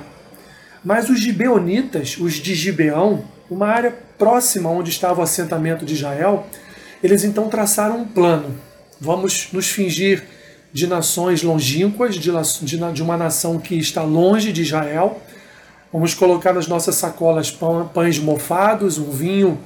Mas 0.85 1.09
os 1.09 1.21
gibeonitas, 1.21 2.16
os 2.18 2.35
de 2.35 2.57
Gibeão, 2.57 3.25
uma 3.49 3.68
área 3.68 3.97
próxima 4.18 4.68
onde 4.71 4.90
estava 4.90 5.21
o 5.21 5.23
assentamento 5.23 5.85
de 5.85 5.95
Israel, 5.95 6.49
eles 7.00 7.23
então 7.23 7.49
traçaram 7.49 8.00
um 8.00 8.04
plano. 8.04 8.57
Vamos 9.00 9.50
nos 9.52 9.68
fingir 9.68 10.25
de 10.73 10.88
nações 10.88 11.45
longínquas, 11.45 12.16
de, 12.16 12.33
de 12.92 13.02
uma 13.02 13.16
nação 13.16 13.59
que 13.59 13.76
está 13.76 14.02
longe 14.02 14.52
de 14.52 14.62
Israel. 14.62 15.23
Vamos 15.92 16.14
colocar 16.14 16.52
nas 16.52 16.66
nossas 16.66 16.97
sacolas 16.97 17.50
pães 17.95 18.18
mofados, 18.18 18.99
um 18.99 19.11
vinho 19.11 19.59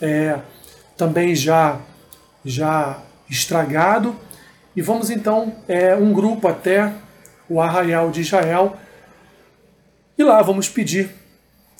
é, 0.00 0.38
também 0.96 1.34
já, 1.34 1.78
já 2.44 2.98
estragado. 3.30 4.14
E 4.74 4.82
vamos 4.82 5.10
então, 5.10 5.54
é, 5.68 5.94
um 5.94 6.12
grupo 6.12 6.48
até 6.48 6.92
o 7.48 7.60
arraial 7.60 8.10
de 8.10 8.20
Israel. 8.22 8.76
E 10.18 10.24
lá 10.24 10.42
vamos 10.42 10.68
pedir 10.68 11.10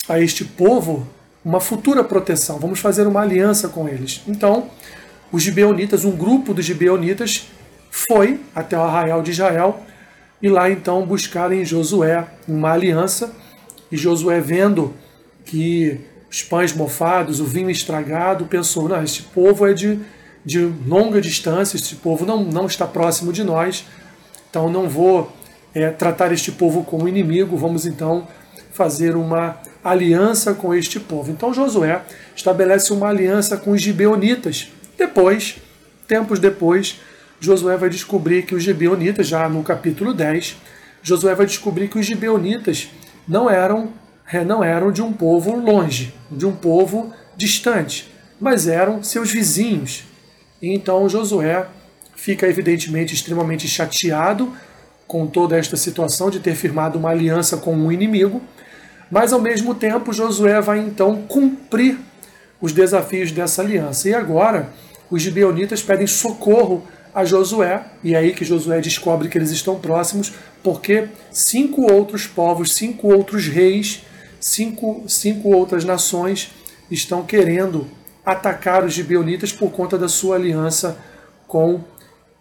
a 0.08 0.20
este 0.20 0.44
povo 0.44 1.08
uma 1.44 1.60
futura 1.60 2.04
proteção. 2.04 2.58
Vamos 2.58 2.80
fazer 2.80 3.06
uma 3.06 3.20
aliança 3.20 3.68
com 3.68 3.88
eles. 3.88 4.22
Então, 4.26 4.70
os 5.32 5.42
gibeonitas, 5.42 6.04
um 6.04 6.12
grupo 6.12 6.54
dos 6.54 6.64
gibeonitas, 6.64 7.48
foi 7.90 8.40
até 8.54 8.76
o 8.76 8.82
arraial 8.82 9.22
de 9.22 9.30
Israel 9.30 9.80
e 10.42 10.48
lá 10.48 10.70
então 10.70 11.06
buscaram 11.06 11.54
em 11.54 11.64
Josué 11.64 12.26
uma 12.46 12.72
aliança. 12.72 13.32
E 13.90 13.96
Josué, 13.96 14.40
vendo 14.40 14.94
que 15.44 16.00
os 16.30 16.42
pães 16.42 16.72
mofados, 16.72 17.40
o 17.40 17.44
vinho 17.44 17.70
estragado, 17.70 18.46
pensou: 18.46 18.88
não, 18.88 19.02
este 19.02 19.22
povo 19.22 19.66
é 19.66 19.72
de, 19.72 19.98
de 20.44 20.70
longa 20.86 21.20
distância, 21.20 21.76
este 21.76 21.96
povo 21.96 22.26
não, 22.26 22.44
não 22.44 22.66
está 22.66 22.86
próximo 22.86 23.32
de 23.32 23.44
nós, 23.44 23.84
então 24.50 24.68
não 24.70 24.88
vou 24.88 25.32
é, 25.74 25.90
tratar 25.90 26.32
este 26.32 26.50
povo 26.52 26.84
como 26.84 27.08
inimigo, 27.08 27.56
vamos 27.56 27.86
então 27.86 28.26
fazer 28.72 29.16
uma 29.16 29.58
aliança 29.82 30.52
com 30.52 30.74
este 30.74 30.98
povo. 30.98 31.30
Então 31.30 31.54
Josué 31.54 32.02
estabelece 32.34 32.92
uma 32.92 33.08
aliança 33.08 33.56
com 33.56 33.70
os 33.70 33.80
gibeonitas. 33.80 34.68
Depois, 34.98 35.56
tempos 36.08 36.38
depois, 36.38 37.00
Josué 37.38 37.76
vai 37.76 37.88
descobrir 37.88 38.42
que 38.42 38.54
os 38.54 38.62
gibeonitas, 38.62 39.28
já 39.28 39.48
no 39.48 39.62
capítulo 39.62 40.12
10, 40.12 40.56
Josué 41.02 41.34
vai 41.34 41.46
descobrir 41.46 41.88
que 41.88 41.98
os 41.98 42.06
gibeonitas 42.06 42.88
não 43.26 43.48
eram, 43.50 43.90
é, 44.30 44.44
não 44.44 44.62
eram 44.62 44.90
de 44.90 45.02
um 45.02 45.12
povo 45.12 45.56
longe, 45.56 46.14
de 46.30 46.46
um 46.46 46.52
povo 46.52 47.12
distante, 47.36 48.12
mas 48.40 48.66
eram 48.66 49.02
seus 49.02 49.30
vizinhos. 49.30 50.04
Então 50.60 51.08
Josué 51.08 51.66
fica 52.14 52.48
evidentemente 52.48 53.14
extremamente 53.14 53.68
chateado 53.68 54.52
com 55.06 55.26
toda 55.26 55.56
esta 55.56 55.76
situação 55.76 56.30
de 56.30 56.40
ter 56.40 56.54
firmado 56.54 56.98
uma 56.98 57.10
aliança 57.10 57.56
com 57.56 57.74
um 57.76 57.92
inimigo 57.92 58.42
mas 59.10 59.32
ao 59.32 59.40
mesmo 59.40 59.74
tempo, 59.74 60.12
Josué 60.12 60.60
vai 60.60 60.78
então 60.80 61.22
cumprir 61.22 61.98
os 62.60 62.72
desafios 62.72 63.30
dessa 63.30 63.62
aliança. 63.62 64.08
E 64.08 64.14
agora, 64.14 64.70
os 65.10 65.22
gibeonitas 65.22 65.82
pedem 65.82 66.06
socorro 66.06 66.84
a 67.16 67.24
Josué, 67.24 67.82
e 68.04 68.14
é 68.14 68.18
aí 68.18 68.34
que 68.34 68.44
Josué 68.44 68.78
descobre 68.78 69.30
que 69.30 69.38
eles 69.38 69.50
estão 69.50 69.80
próximos, 69.80 70.34
porque 70.62 71.08
cinco 71.32 71.90
outros 71.90 72.26
povos, 72.26 72.74
cinco 72.74 73.08
outros 73.08 73.46
reis, 73.46 74.02
cinco, 74.38 75.02
cinco 75.08 75.48
outras 75.48 75.82
nações 75.82 76.50
estão 76.90 77.24
querendo 77.24 77.86
atacar 78.22 78.84
os 78.84 78.92
gibeonitas 78.92 79.50
por 79.50 79.70
conta 79.70 79.96
da 79.96 80.10
sua 80.10 80.36
aliança 80.36 80.98
com 81.48 81.82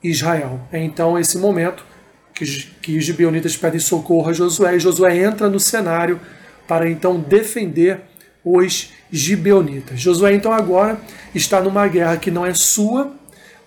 Israel. 0.04 0.60
É 0.74 0.84
então 0.84 1.18
esse 1.18 1.38
momento 1.38 1.86
que, 2.34 2.44
que 2.82 2.98
os 2.98 3.06
gibeonitas 3.06 3.56
pedem 3.56 3.80
socorro 3.80 4.30
a 4.30 4.34
Josué, 4.34 4.76
e 4.76 4.80
Josué 4.82 5.24
entra 5.24 5.50
no 5.50 5.58
cenário 5.58 6.20
para 6.68 6.90
então 6.90 7.18
defender 7.18 8.02
os 8.44 8.92
gibeonitas. 9.10 10.02
Josué 10.02 10.34
então 10.34 10.52
agora 10.52 11.00
está 11.34 11.62
numa 11.62 11.88
guerra 11.88 12.18
que 12.18 12.30
não 12.30 12.46
é 12.46 12.54
sua, 12.54 13.14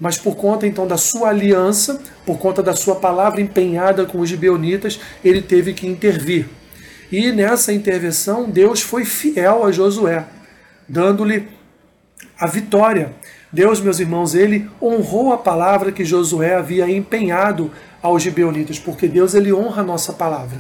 mas 0.00 0.16
por 0.16 0.36
conta 0.36 0.66
então 0.66 0.86
da 0.86 0.96
sua 0.96 1.30
aliança, 1.30 2.00
por 2.24 2.38
conta 2.38 2.62
da 2.62 2.74
sua 2.74 2.96
palavra 2.96 3.40
empenhada 3.40 4.04
com 4.04 4.20
os 4.20 4.28
gibeonitas, 4.28 5.00
ele 5.24 5.42
teve 5.42 5.72
que 5.72 5.86
intervir. 5.86 6.46
E 7.10 7.32
nessa 7.32 7.72
intervenção, 7.72 8.48
Deus 8.48 8.82
foi 8.82 9.04
fiel 9.04 9.64
a 9.64 9.72
Josué, 9.72 10.24
dando-lhe 10.88 11.48
a 12.38 12.46
vitória. 12.46 13.12
Deus, 13.52 13.80
meus 13.80 13.98
irmãos, 13.98 14.34
ele 14.34 14.68
honrou 14.80 15.32
a 15.32 15.38
palavra 15.38 15.90
que 15.90 16.04
Josué 16.04 16.54
havia 16.54 16.88
empenhado 16.88 17.70
aos 18.02 18.22
gibeonitas, 18.22 18.78
porque 18.78 19.08
Deus 19.08 19.34
ele 19.34 19.52
honra 19.52 19.82
a 19.82 19.84
nossa 19.84 20.12
palavra. 20.12 20.58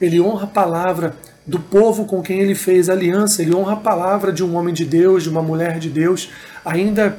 Ele 0.00 0.20
honra 0.20 0.44
a 0.44 0.48
palavra 0.48 1.16
do 1.46 1.58
povo 1.58 2.04
com 2.04 2.22
quem 2.22 2.40
ele 2.40 2.54
fez 2.54 2.90
aliança, 2.90 3.40
ele 3.40 3.54
honra 3.54 3.72
a 3.74 3.76
palavra 3.76 4.32
de 4.32 4.44
um 4.44 4.54
homem 4.54 4.74
de 4.74 4.84
Deus, 4.84 5.22
de 5.22 5.30
uma 5.30 5.40
mulher 5.40 5.78
de 5.78 5.88
Deus, 5.88 6.28
ainda 6.64 7.18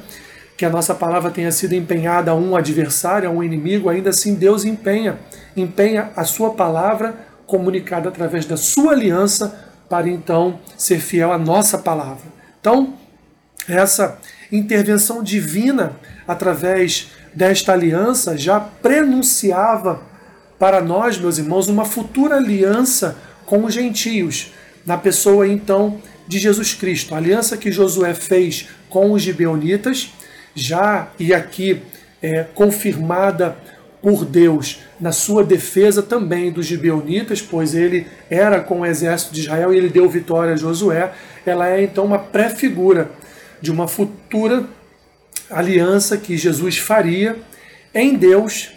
que 0.58 0.66
a 0.66 0.70
nossa 0.72 0.96
palavra 0.96 1.30
tenha 1.30 1.52
sido 1.52 1.74
empenhada 1.74 2.32
a 2.32 2.36
um 2.36 2.56
adversário, 2.56 3.30
a 3.30 3.32
um 3.32 3.44
inimigo, 3.44 3.90
ainda 3.90 4.10
assim 4.10 4.34
Deus 4.34 4.66
empenha, 4.66 5.20
empenha 5.56 6.10
a 6.16 6.24
sua 6.24 6.50
palavra 6.56 7.16
comunicada 7.46 8.10
através 8.10 8.44
da 8.46 8.58
sua 8.58 8.94
aliança 8.94 9.68
para 9.88 10.10
então 10.10 10.60
ser 10.76 11.00
fiel 11.00 11.32
à 11.32 11.38
nossa 11.38 11.78
palavra. 11.78 12.26
Então, 12.60 12.96
essa 13.70 14.20
intervenção 14.52 15.22
divina 15.22 15.94
através 16.28 17.10
desta 17.34 17.74
aliança 17.74 18.36
já 18.36 18.60
prenunciava 18.60 20.02
para 20.58 20.82
nós, 20.82 21.20
meus 21.20 21.38
irmãos, 21.38 21.68
uma 21.68 21.86
futura 21.86 22.38
aliança 22.38 23.16
com 23.46 23.64
os 23.64 23.74
gentios, 23.74 24.52
na 24.86 24.98
pessoa 24.98 25.48
então 25.48 26.02
de 26.28 26.40
Jesus 26.40 26.74
Cristo. 26.74 27.14
A 27.14 27.18
aliança 27.18 27.56
que 27.56 27.72
Josué 27.72 28.14
fez 28.14 28.68
com 28.90 29.12
os 29.12 29.22
gibeonitas, 29.22 30.12
já 30.58 31.10
e 31.20 31.34
aqui 31.34 31.82
é, 32.22 32.46
confirmada 32.56 33.56
por 34.02 34.26
Deus 34.26 34.80
na 35.00 35.12
sua 35.12 35.44
defesa 35.44 36.02
também 36.02 36.52
dos 36.52 36.66
gibeonitas, 36.66 37.42
pois 37.42 37.76
ele 37.76 38.08
era 38.30 38.60
com 38.60 38.82
o 38.82 38.86
exército 38.86 39.34
de 39.34 39.42
Israel 39.42 39.74
e 39.74 39.78
ele 39.78 39.90
deu 39.90 40.10
vitória 40.10 40.54
a 40.54 40.58
Josué, 40.58 41.12
ela 41.46 41.70
é 41.70 41.84
então 41.84 42.06
uma 42.06 42.20
pré-figura 42.20 43.12
de 43.62 43.72
uma 43.72 43.88
futura 43.88 44.66
aliança 45.50 46.18
que 46.18 46.38
Jesus 46.38 46.78
faria 46.78 47.38
em 47.94 48.16
Deus 48.16 48.70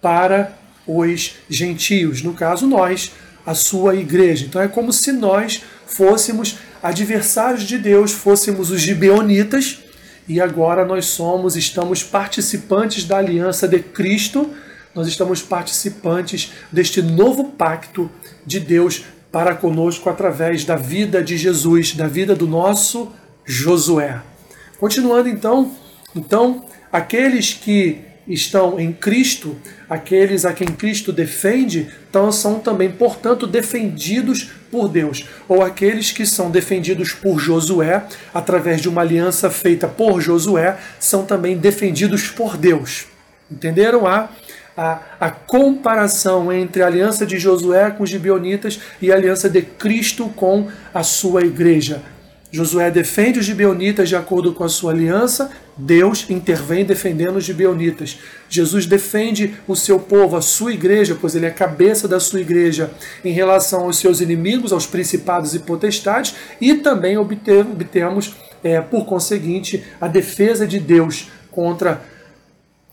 para 0.00 0.56
os 0.86 1.36
gentios, 1.48 2.22
no 2.22 2.32
caso 2.32 2.66
nós, 2.66 3.12
a 3.44 3.54
sua 3.54 3.94
igreja. 3.94 4.46
Então 4.46 4.60
é 4.60 4.68
como 4.68 4.92
se 4.92 5.12
nós 5.12 5.62
fôssemos 5.86 6.58
adversários 6.82 7.64
de 7.64 7.78
Deus, 7.78 8.12
fôssemos 8.12 8.70
os 8.70 8.80
gibeonitas, 8.80 9.82
e 10.28 10.40
agora 10.40 10.84
nós 10.84 11.06
somos, 11.06 11.56
estamos 11.56 12.02
participantes 12.02 13.04
da 13.04 13.18
aliança 13.18 13.68
de 13.68 13.78
Cristo, 13.80 14.50
nós 14.94 15.06
estamos 15.06 15.42
participantes 15.42 16.52
deste 16.72 17.02
novo 17.02 17.52
pacto 17.52 18.10
de 18.44 18.58
Deus 18.58 19.04
para 19.30 19.54
conosco 19.54 20.08
através 20.08 20.64
da 20.64 20.76
vida 20.76 21.22
de 21.22 21.36
Jesus, 21.36 21.94
da 21.94 22.06
vida 22.06 22.34
do 22.34 22.46
nosso 22.46 23.12
Josué. 23.44 24.20
Continuando 24.80 25.28
então, 25.28 25.70
então 26.14 26.64
aqueles 26.90 27.52
que 27.52 28.00
estão 28.26 28.78
em 28.80 28.92
Cristo, 28.92 29.56
aqueles 29.88 30.44
a 30.44 30.52
quem 30.52 30.66
Cristo 30.66 31.12
defende, 31.12 31.88
então 32.10 32.32
são 32.32 32.58
também, 32.58 32.90
portanto, 32.90 33.46
defendidos 33.46 34.50
por 34.70 34.88
Deus. 34.88 35.26
Ou 35.48 35.62
aqueles 35.62 36.10
que 36.10 36.26
são 36.26 36.50
defendidos 36.50 37.12
por 37.12 37.38
Josué, 37.38 38.04
através 38.34 38.80
de 38.80 38.88
uma 38.88 39.02
aliança 39.02 39.50
feita 39.50 39.86
por 39.86 40.20
Josué, 40.20 40.76
são 40.98 41.24
também 41.24 41.56
defendidos 41.56 42.28
por 42.28 42.56
Deus. 42.56 43.06
Entenderam 43.50 44.06
a, 44.06 44.28
a, 44.76 45.00
a 45.20 45.30
comparação 45.30 46.52
entre 46.52 46.82
a 46.82 46.86
aliança 46.86 47.24
de 47.24 47.38
Josué 47.38 47.90
com 47.90 48.02
os 48.02 48.10
gibeonitas 48.10 48.80
e 49.00 49.12
a 49.12 49.14
aliança 49.14 49.48
de 49.48 49.62
Cristo 49.62 50.28
com 50.34 50.68
a 50.92 51.02
sua 51.02 51.42
igreja? 51.42 52.02
Josué 52.50 52.90
defende 52.90 53.38
os 53.38 53.44
gibeonitas 53.44 54.08
de 54.08 54.16
acordo 54.16 54.52
com 54.52 54.62
a 54.62 54.68
sua 54.68 54.92
aliança, 54.92 55.50
Deus 55.76 56.30
intervém 56.30 56.84
defendendo 56.84 57.36
os 57.36 57.44
gibeonitas. 57.44 58.18
Jesus 58.48 58.86
defende 58.86 59.54
o 59.66 59.74
seu 59.74 59.98
povo, 59.98 60.36
a 60.36 60.42
sua 60.42 60.72
igreja, 60.72 61.16
pois 61.20 61.34
ele 61.34 61.46
é 61.46 61.50
cabeça 61.50 62.06
da 62.06 62.20
sua 62.20 62.40
igreja 62.40 62.90
em 63.24 63.32
relação 63.32 63.82
aos 63.82 63.98
seus 63.98 64.20
inimigos, 64.20 64.72
aos 64.72 64.86
principados 64.86 65.54
e 65.54 65.58
potestades, 65.58 66.34
e 66.60 66.74
também 66.74 67.18
obtemos, 67.18 68.34
é, 68.62 68.80
por 68.80 69.04
conseguinte, 69.04 69.84
a 70.00 70.06
defesa 70.06 70.66
de 70.66 70.78
Deus 70.78 71.28
contra 71.50 72.00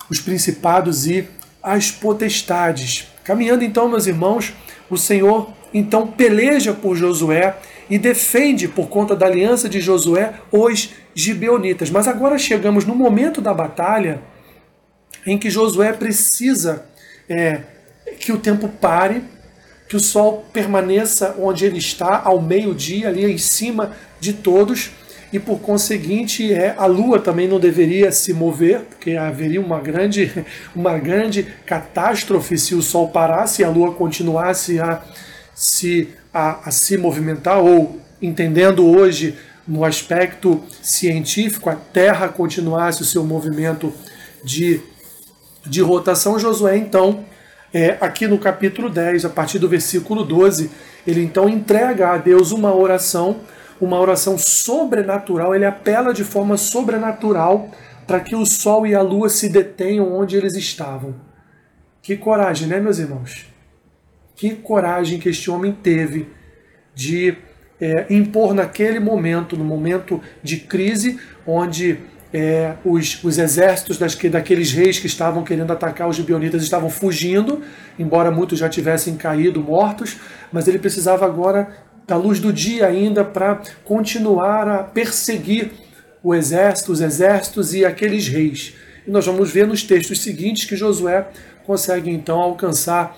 os 0.10 0.20
principados 0.20 1.06
e 1.06 1.28
as 1.62 1.92
potestades. 1.92 3.08
Caminhando 3.24 3.64
então, 3.64 3.88
meus 3.88 4.08
irmãos, 4.08 4.54
o 4.90 4.98
Senhor 4.98 5.54
então 5.74 6.08
peleja 6.08 6.74
por 6.74 6.96
Josué 6.96 7.56
e 7.90 7.98
defende, 7.98 8.68
por 8.68 8.88
conta 8.88 9.16
da 9.16 9.25
aliança 9.25 9.68
de 9.68 9.80
Josué, 9.80 10.34
os 10.52 10.90
gibeonitas. 11.13 11.90
Mas 11.90 12.08
agora 12.08 12.38
chegamos 12.38 12.86
no 12.86 12.96
momento 12.96 13.42
da 13.42 13.54
batalha 13.54 14.22
em 15.25 15.38
que 15.38 15.50
Josué 15.50 15.94
precisa 15.94 16.86
é, 17.30 17.62
que 18.20 18.32
o 18.32 18.38
tempo 18.38 18.68
pare, 18.68 19.24
que 19.88 19.96
o 19.96 20.00
sol 20.00 20.46
permaneça 20.52 21.36
onde 21.40 21.66
ele 21.66 21.78
está, 21.78 22.22
ao 22.24 22.42
meio-dia, 22.42 23.10
ali 23.10 23.32
em 23.32 23.38
cima 23.38 23.96
de 24.20 24.34
todos, 24.34 24.92
e 25.32 25.40
por 25.40 25.60
conseguinte 25.60 26.54
é 26.54 26.75
a 26.78 26.86
lua 26.86 27.20
também 27.20 27.48
não 27.48 27.60
deveria 27.60 28.12
se 28.12 28.34
mover, 28.34 28.82
porque 28.82 29.16
haveria 29.16 29.60
uma 29.60 29.80
grande, 29.80 30.32
uma 30.75 30.98
grande 31.00 31.44
catástrofe 31.66 32.58
se 32.58 32.75
o 32.75 32.82
sol 32.82 33.08
parasse 33.10 33.62
e 33.62 33.66
a 33.66 33.70
lua 33.70 33.94
continuasse 33.94 34.80
a 34.80 35.04
se, 35.54 36.10
a, 36.34 36.68
a 36.68 36.72
se 36.72 36.98
movimentar, 36.98 37.60
ou 37.60 38.02
entendendo 38.22 38.86
hoje 38.86 39.38
no 39.68 39.84
aspecto 39.84 40.62
científico, 40.82 41.70
a 41.70 41.76
Terra 41.76 42.28
continuasse 42.28 43.02
o 43.02 43.06
seu 43.06 43.24
movimento 43.24 43.94
de, 44.44 44.82
de 45.66 45.82
rotação, 45.82 46.38
Josué 46.38 46.78
então, 46.78 47.26
é, 47.74 47.98
aqui 48.02 48.28
no 48.28 48.38
capítulo 48.38 48.90
10, 48.90 49.26
a 49.26 49.30
partir 49.30 49.60
do 49.60 49.70
versículo 49.70 50.24
12, 50.24 50.70
ele 51.08 51.24
então 51.24 51.50
entrega 51.50 52.10
a 52.10 52.18
Deus 52.18 52.52
uma 52.52 52.74
oração, 52.76 53.42
uma 53.80 54.00
oração 54.00 54.38
sobrenatural, 54.38 55.56
ele 55.56 55.66
apela 55.66 56.14
de 56.14 56.24
forma 56.24 56.58
sobrenatural 56.58 57.70
para 58.06 58.20
que 58.20 58.36
o 58.36 58.46
sol 58.46 58.86
e 58.86 58.94
a 58.94 59.02
lua 59.02 59.30
se 59.30 59.50
detenham 59.50 60.14
onde 60.14 60.36
eles 60.36 60.56
estavam. 60.56 61.16
Que 62.02 62.18
coragem, 62.18 62.68
né, 62.68 62.80
meus 62.80 63.00
irmãos? 63.00 63.53
Que 64.36 64.56
coragem 64.56 65.20
que 65.20 65.30
este 65.30 65.50
homem 65.50 65.72
teve 65.72 66.28
de 66.96 67.36
é, 67.80 68.06
impor 68.10 68.54
naquele 68.54 69.00
momento, 69.00 69.58
no 69.58 69.63
momento 69.63 70.22
de 70.42 70.58
crise, 70.58 71.20
onde 71.46 72.00
é, 72.34 72.74
os, 72.84 73.24
os, 73.24 73.38
exércitos 73.38 73.98
das, 73.98 74.16
daqueles 74.16 74.72
reis 74.72 74.98
que 74.98 75.06
estavam 75.06 75.44
querendo 75.44 75.72
atacar 75.72 76.10
os 76.10 76.16
gibeonitas 76.16 76.63
estavam 76.63 76.90
fugindo, 76.90 77.62
embora 78.00 78.32
muitos 78.32 78.58
já 78.58 78.68
tivessem 78.68 79.16
caído 79.16 79.62
mortos, 79.62 80.18
mas 80.52 80.68
ele 80.68 80.80
precisava 80.80 81.25
agora 81.25 81.75
da 82.08 82.18
luz 82.18 82.40
do 82.40 82.52
dia 82.52 82.88
ainda 82.88 83.24
para 83.24 83.62
continuar 83.84 84.68
a 84.68 84.84
perseguir 84.84 85.72
o 86.24 86.34
exército, 86.34 86.92
os 86.92 87.02
exércitos 87.02 87.74
e 87.74 87.86
aqueles 87.86 88.28
reis. 88.28 88.74
E 89.06 89.12
nós 89.12 89.25
vamos 89.25 89.52
ver 89.52 89.68
nos 89.68 89.84
textos 89.84 90.22
seguintes 90.22 90.66
que 90.66 90.75
Josué 90.75 91.28
consegue 91.66 92.10
então 92.10 92.42
alcançar 92.42 93.16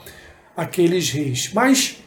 aqueles 0.55 1.09
reis. 1.09 1.51
Mas 1.53 1.97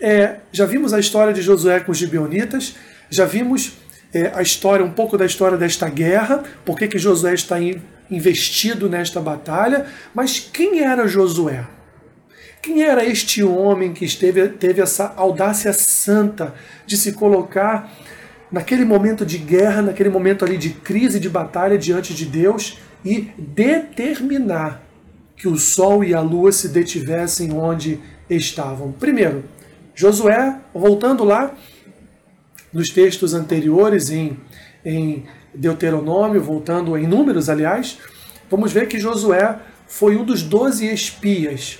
é, 0.00 0.36
já 0.52 0.66
vimos 0.66 0.92
a 0.92 1.00
história 1.00 1.32
de 1.32 1.42
Josué 1.42 1.80
com 1.80 1.92
os 1.92 1.98
gibeonitas, 1.98 2.76
já 3.08 3.24
vimos 3.24 3.72
é, 4.12 4.32
a 4.34 4.42
história, 4.42 4.84
um 4.84 4.90
pouco 4.90 5.16
da 5.16 5.26
história 5.26 5.56
desta 5.56 5.88
guerra, 5.88 6.42
por 6.64 6.78
que 6.78 6.98
Josué 6.98 7.34
está 7.34 7.60
in, 7.60 7.80
investido 8.10 8.88
nesta 8.88 9.20
batalha, 9.20 9.86
mas 10.14 10.38
quem 10.38 10.80
era 10.80 11.08
Josué? 11.08 11.64
Quem 12.62 12.82
era 12.82 13.04
este 13.04 13.42
homem 13.42 13.92
que 13.92 14.04
esteve, 14.04 14.48
teve 14.48 14.80
essa 14.80 15.14
audácia 15.16 15.72
santa 15.72 16.54
de 16.84 16.96
se 16.96 17.12
colocar 17.12 17.92
naquele 18.50 18.84
momento 18.84 19.24
de 19.24 19.38
guerra, 19.38 19.82
naquele 19.82 20.08
momento 20.08 20.44
ali 20.44 20.56
de 20.56 20.70
crise, 20.70 21.20
de 21.20 21.28
batalha 21.28 21.78
diante 21.78 22.14
de 22.14 22.24
Deus 22.24 22.78
e 23.04 23.32
determinar 23.38 24.85
que 25.36 25.46
o 25.46 25.56
sol 25.56 26.02
e 26.02 26.14
a 26.14 26.20
lua 26.20 26.50
se 26.50 26.68
detivessem 26.68 27.52
onde 27.52 28.00
estavam? 28.28 28.92
Primeiro, 28.92 29.44
Josué, 29.94 30.58
voltando 30.74 31.24
lá 31.24 31.54
nos 32.72 32.88
textos 32.88 33.34
anteriores, 33.34 34.10
em, 34.10 34.38
em 34.84 35.24
Deuteronômio, 35.54 36.42
voltando 36.42 36.96
em 36.96 37.06
Números, 37.06 37.48
aliás, 37.48 37.98
vamos 38.50 38.72
ver 38.72 38.88
que 38.88 38.98
Josué 38.98 39.58
foi 39.86 40.16
um 40.16 40.24
dos 40.24 40.42
doze 40.42 40.86
espias 40.86 41.78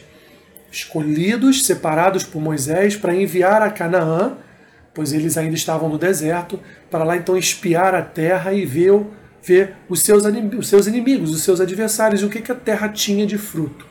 escolhidos, 0.71 1.65
separados 1.65 2.25
por 2.25 2.41
Moisés 2.41 2.97
para 2.97 3.15
enviar 3.15 3.63
a 3.63 3.71
Canaã, 3.71 4.37
pois 4.95 5.13
eles 5.13 5.37
ainda 5.37 5.55
estavam 5.55 5.89
no 5.89 5.99
deserto, 5.99 6.59
para 6.91 7.05
lá 7.05 7.17
então 7.17 7.37
espiar 7.37 7.95
a 7.95 8.03
terra 8.03 8.53
e 8.53 8.65
ver, 8.65 9.03
ver 9.47 9.77
os, 9.89 10.03
seus, 10.03 10.25
os 10.59 10.69
seus 10.69 10.89
inimigos, 10.89 11.31
os 11.31 11.43
seus 11.43 11.61
adversários, 11.61 12.25
o 12.25 12.29
que, 12.29 12.41
que 12.41 12.51
a 12.51 12.55
terra 12.55 12.89
tinha 12.89 13.25
de 13.25 13.39
fruto. 13.39 13.87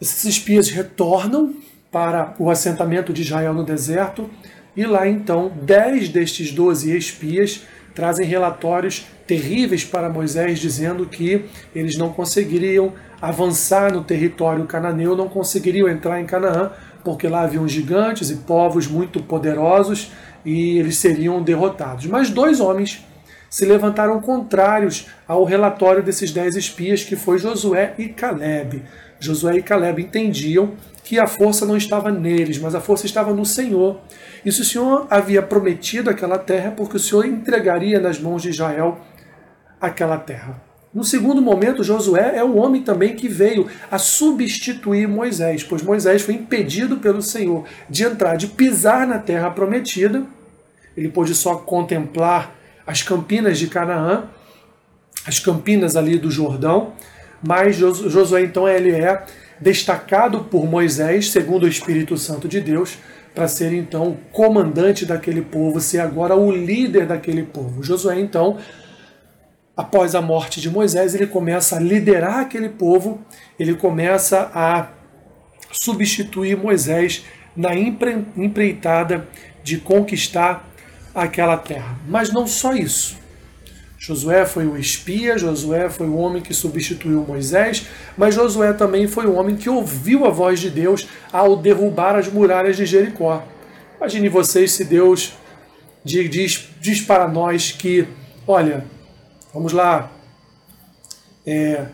Esses 0.00 0.24
espias 0.24 0.70
retornam 0.70 1.54
para 1.92 2.34
o 2.38 2.50
assentamento 2.50 3.12
de 3.12 3.22
Israel 3.22 3.52
no 3.52 3.64
deserto, 3.64 4.30
e 4.74 4.86
lá 4.86 5.06
então 5.06 5.52
dez 5.62 6.08
destes 6.08 6.52
doze 6.52 6.96
espias 6.96 7.62
trazem 7.94 8.26
relatórios 8.26 9.06
terríveis 9.26 9.84
para 9.84 10.08
Moisés, 10.08 10.58
dizendo 10.58 11.04
que 11.04 11.44
eles 11.74 11.98
não 11.98 12.10
conseguiriam 12.10 12.94
avançar 13.20 13.92
no 13.92 14.04
território 14.04 14.64
cananeu, 14.66 15.16
não 15.16 15.28
conseguiriam 15.28 15.88
entrar 15.88 16.20
em 16.20 16.24
Canaã, 16.24 16.70
porque 17.04 17.28
lá 17.28 17.42
haviam 17.42 17.66
gigantes 17.66 18.30
e 18.30 18.36
povos 18.36 18.86
muito 18.86 19.20
poderosos 19.22 20.12
e 20.44 20.78
eles 20.78 20.96
seriam 20.96 21.42
derrotados. 21.42 22.06
Mas 22.06 22.30
dois 22.30 22.60
homens 22.60 23.04
se 23.48 23.64
levantaram 23.64 24.20
contrários 24.20 25.06
ao 25.26 25.44
relatório 25.44 26.02
desses 26.02 26.30
dez 26.30 26.56
espias, 26.56 27.04
que 27.04 27.16
foi 27.16 27.38
Josué 27.38 27.94
e 27.98 28.08
Caleb. 28.08 28.82
Josué 29.20 29.56
e 29.56 29.62
Caleb 29.62 30.02
entendiam 30.02 30.72
que 31.02 31.18
a 31.18 31.26
força 31.26 31.64
não 31.64 31.76
estava 31.76 32.10
neles, 32.10 32.58
mas 32.58 32.74
a 32.74 32.80
força 32.80 33.06
estava 33.06 33.32
no 33.32 33.44
Senhor. 33.44 33.98
E 34.44 34.52
se 34.52 34.60
o 34.60 34.64
Senhor 34.64 35.06
havia 35.08 35.42
prometido 35.42 36.10
aquela 36.10 36.38
terra, 36.38 36.70
porque 36.70 36.96
o 36.96 37.00
Senhor 37.00 37.24
entregaria 37.24 37.98
nas 37.98 38.20
mãos 38.20 38.42
de 38.42 38.50
Israel 38.50 38.98
aquela 39.80 40.18
terra. 40.18 40.62
No 40.92 41.04
segundo 41.04 41.40
momento, 41.40 41.84
Josué 41.84 42.36
é 42.36 42.44
o 42.44 42.56
homem 42.56 42.82
também 42.82 43.14
que 43.14 43.28
veio 43.28 43.68
a 43.90 43.98
substituir 43.98 45.06
Moisés, 45.06 45.62
pois 45.62 45.82
Moisés 45.82 46.22
foi 46.22 46.34
impedido 46.34 46.96
pelo 46.96 47.22
Senhor 47.22 47.64
de 47.88 48.04
entrar, 48.04 48.36
de 48.36 48.46
pisar 48.46 49.06
na 49.06 49.18
terra 49.18 49.50
prometida. 49.50 50.24
Ele 50.96 51.08
pôde 51.08 51.34
só 51.34 51.56
contemplar 51.56 52.57
as 52.88 53.02
campinas 53.02 53.58
de 53.58 53.66
Canaã, 53.66 54.24
as 55.26 55.38
campinas 55.38 55.94
ali 55.94 56.18
do 56.18 56.30
Jordão, 56.30 56.94
mas 57.46 57.76
Josué 57.76 58.40
então 58.40 58.66
ele 58.66 58.92
é 58.92 59.26
destacado 59.60 60.44
por 60.44 60.64
Moisés, 60.64 61.30
segundo 61.30 61.64
o 61.64 61.68
Espírito 61.68 62.16
Santo 62.16 62.48
de 62.48 62.62
Deus, 62.62 62.96
para 63.34 63.46
ser 63.46 63.74
então 63.74 64.08
o 64.08 64.16
comandante 64.32 65.04
daquele 65.04 65.42
povo, 65.42 65.82
ser 65.82 65.98
agora 65.98 66.34
o 66.34 66.50
líder 66.50 67.04
daquele 67.04 67.42
povo. 67.42 67.82
Josué 67.82 68.18
então, 68.18 68.56
após 69.76 70.14
a 70.14 70.22
morte 70.22 70.58
de 70.58 70.70
Moisés, 70.70 71.14
ele 71.14 71.26
começa 71.26 71.76
a 71.76 71.80
liderar 71.80 72.38
aquele 72.38 72.70
povo, 72.70 73.20
ele 73.58 73.74
começa 73.74 74.50
a 74.54 74.88
substituir 75.70 76.56
Moisés 76.56 77.26
na 77.54 77.74
empreitada 77.76 79.28
de 79.62 79.76
conquistar 79.76 80.67
aquela 81.22 81.56
terra. 81.56 81.98
Mas 82.06 82.32
não 82.32 82.46
só 82.46 82.72
isso. 82.72 83.16
Josué 83.98 84.46
foi 84.46 84.64
o 84.66 84.76
espia, 84.76 85.36
Josué 85.36 85.90
foi 85.90 86.06
o 86.06 86.16
homem 86.16 86.40
que 86.40 86.54
substituiu 86.54 87.24
Moisés, 87.26 87.86
mas 88.16 88.34
Josué 88.34 88.72
também 88.72 89.08
foi 89.08 89.26
o 89.26 89.34
homem 89.34 89.56
que 89.56 89.68
ouviu 89.68 90.24
a 90.24 90.30
voz 90.30 90.60
de 90.60 90.70
Deus 90.70 91.08
ao 91.32 91.56
derrubar 91.56 92.14
as 92.14 92.28
muralhas 92.28 92.76
de 92.76 92.86
Jericó. 92.86 93.44
Imagine 93.96 94.28
vocês 94.28 94.70
se 94.70 94.84
Deus 94.84 95.32
diz, 96.04 96.68
diz 96.80 97.00
para 97.00 97.26
nós 97.26 97.72
que, 97.72 98.06
olha, 98.46 98.84
vamos 99.52 99.72
lá, 99.72 100.12
é, 101.44 101.86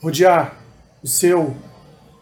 rodear 0.00 0.56
o 1.02 1.08
seu, 1.08 1.56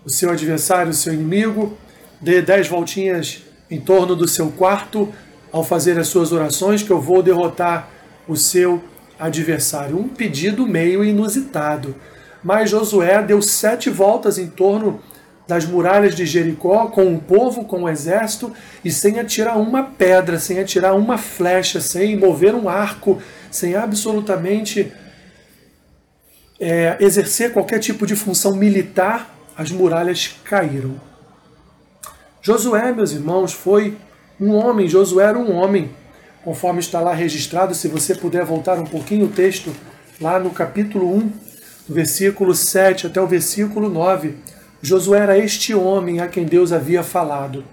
o 0.06 0.10
seu 0.10 0.30
adversário, 0.30 0.90
o 0.90 0.94
seu 0.94 1.12
inimigo, 1.12 1.76
dê 2.18 2.40
dez 2.40 2.66
voltinhas 2.66 3.42
em 3.70 3.78
torno 3.78 4.16
do 4.16 4.26
seu 4.26 4.50
quarto 4.50 5.12
ao 5.52 5.64
fazer 5.64 5.98
as 5.98 6.08
suas 6.08 6.32
orações, 6.32 6.82
que 6.82 6.90
eu 6.90 7.00
vou 7.00 7.22
derrotar 7.22 7.88
o 8.26 8.36
seu 8.36 8.82
adversário. 9.18 9.98
Um 9.98 10.08
pedido 10.08 10.66
meio 10.66 11.04
inusitado. 11.04 11.94
Mas 12.42 12.70
Josué 12.70 13.22
deu 13.22 13.42
sete 13.42 13.90
voltas 13.90 14.38
em 14.38 14.46
torno 14.48 15.00
das 15.46 15.64
muralhas 15.64 16.14
de 16.14 16.26
Jericó, 16.26 16.86
com 16.88 17.14
o 17.14 17.18
povo, 17.18 17.64
com 17.64 17.84
o 17.84 17.88
exército, 17.88 18.52
e 18.84 18.90
sem 18.90 19.18
atirar 19.18 19.58
uma 19.58 19.82
pedra, 19.82 20.38
sem 20.38 20.60
atirar 20.60 20.94
uma 20.94 21.16
flecha, 21.16 21.80
sem 21.80 22.16
mover 22.16 22.54
um 22.54 22.68
arco, 22.68 23.20
sem 23.50 23.74
absolutamente 23.74 24.92
é, 26.60 26.98
exercer 27.00 27.52
qualquer 27.52 27.78
tipo 27.78 28.06
de 28.06 28.14
função 28.14 28.54
militar, 28.56 29.34
as 29.56 29.70
muralhas 29.70 30.36
caíram. 30.44 31.00
Josué, 32.42 32.92
meus 32.92 33.12
irmãos, 33.12 33.52
foi 33.52 33.96
um 34.40 34.54
homem, 34.54 34.88
Josué 34.88 35.24
era 35.24 35.38
um 35.38 35.52
homem 35.52 35.90
conforme 36.44 36.80
está 36.80 37.00
lá 37.00 37.12
registrado, 37.12 37.74
se 37.74 37.88
você 37.88 38.14
puder 38.14 38.44
voltar 38.44 38.78
um 38.78 38.84
pouquinho 38.84 39.26
o 39.26 39.30
texto, 39.30 39.70
lá 40.20 40.38
no 40.38 40.50
capítulo 40.50 41.14
1, 41.14 41.20
do 41.88 41.94
versículo 41.94 42.54
7 42.54 43.06
até 43.06 43.20
o 43.20 43.26
versículo 43.26 43.88
9. 43.88 44.34
Josué 44.80 45.18
era 45.18 45.36
este 45.36 45.74
homem 45.74 46.20
a 46.20 46.28
quem 46.28 46.44
Deus 46.44 46.72
havia 46.72 47.02
falado. 47.02 47.64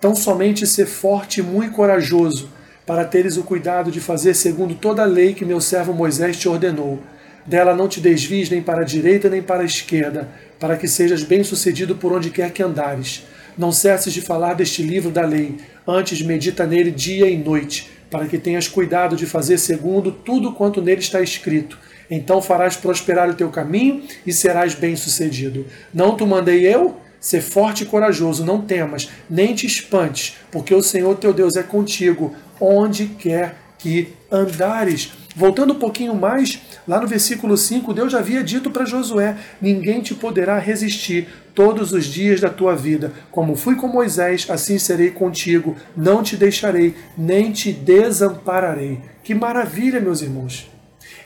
Tão 0.00 0.14
somente 0.14 0.66
ser 0.66 0.86
forte 0.86 1.40
e 1.40 1.42
muito 1.42 1.74
corajoso, 1.74 2.50
para 2.86 3.04
teres 3.04 3.36
o 3.36 3.42
cuidado 3.42 3.90
de 3.90 4.00
fazer 4.00 4.34
segundo 4.34 4.74
toda 4.74 5.02
a 5.02 5.06
lei 5.06 5.32
que 5.32 5.44
meu 5.44 5.60
servo 5.60 5.94
Moisés 5.94 6.36
te 6.36 6.48
ordenou. 6.48 7.00
Dela 7.46 7.74
não 7.74 7.88
te 7.88 8.00
desvies 8.00 8.50
nem 8.50 8.62
para 8.62 8.82
a 8.82 8.84
direita 8.84 9.28
nem 9.28 9.42
para 9.42 9.62
a 9.62 9.66
esquerda, 9.66 10.28
para 10.60 10.76
que 10.76 10.86
sejas 10.86 11.24
bem-sucedido 11.24 11.96
por 11.96 12.12
onde 12.12 12.30
quer 12.30 12.52
que 12.52 12.62
andares 12.62 13.24
Não 13.56 13.70
cesses 13.70 14.12
de 14.12 14.20
falar 14.20 14.54
deste 14.54 14.82
livro 14.82 15.10
da 15.10 15.24
lei, 15.26 15.56
antes 15.86 16.22
medita 16.22 16.66
nele 16.66 16.90
dia 16.90 17.28
e 17.28 17.36
noite, 17.36 17.90
para 18.10 18.26
que 18.26 18.38
tenhas 18.38 18.68
cuidado 18.68 19.16
de 19.16 19.26
fazer 19.26 19.58
segundo 19.58 20.10
tudo 20.10 20.52
quanto 20.52 20.82
nele 20.82 21.00
está 21.00 21.20
escrito. 21.20 21.78
Então 22.10 22.42
farás 22.42 22.76
prosperar 22.76 23.28
o 23.30 23.34
teu 23.34 23.48
caminho 23.50 24.02
e 24.26 24.32
serás 24.32 24.74
bem-sucedido. 24.74 25.66
Não 25.92 26.16
te 26.16 26.24
mandei 26.24 26.66
eu? 26.66 27.00
Ser 27.20 27.40
forte 27.40 27.84
e 27.84 27.86
corajoso, 27.86 28.44
não 28.44 28.60
temas, 28.60 29.08
nem 29.30 29.54
te 29.54 29.64
espantes, 29.66 30.36
porque 30.50 30.74
o 30.74 30.82
Senhor 30.82 31.14
teu 31.16 31.32
Deus 31.32 31.54
é 31.54 31.62
contigo, 31.62 32.34
onde 32.60 33.06
quer 33.06 33.61
que 33.82 34.14
andares. 34.30 35.12
Voltando 35.34 35.72
um 35.72 35.78
pouquinho 35.78 36.14
mais, 36.14 36.60
lá 36.86 37.00
no 37.00 37.08
versículo 37.08 37.56
5, 37.56 37.92
Deus 37.92 38.12
já 38.12 38.18
havia 38.18 38.44
dito 38.44 38.70
para 38.70 38.84
Josué: 38.84 39.36
Ninguém 39.60 40.00
te 40.00 40.14
poderá 40.14 40.58
resistir 40.58 41.26
todos 41.54 41.92
os 41.92 42.04
dias 42.04 42.40
da 42.40 42.48
tua 42.48 42.76
vida. 42.76 43.12
Como 43.30 43.56
fui 43.56 43.74
com 43.74 43.88
Moisés, 43.88 44.46
assim 44.48 44.78
serei 44.78 45.10
contigo. 45.10 45.76
Não 45.96 46.22
te 46.22 46.36
deixarei, 46.36 46.94
nem 47.18 47.50
te 47.50 47.72
desampararei. 47.72 49.00
Que 49.24 49.34
maravilha, 49.34 50.00
meus 50.00 50.22
irmãos! 50.22 50.70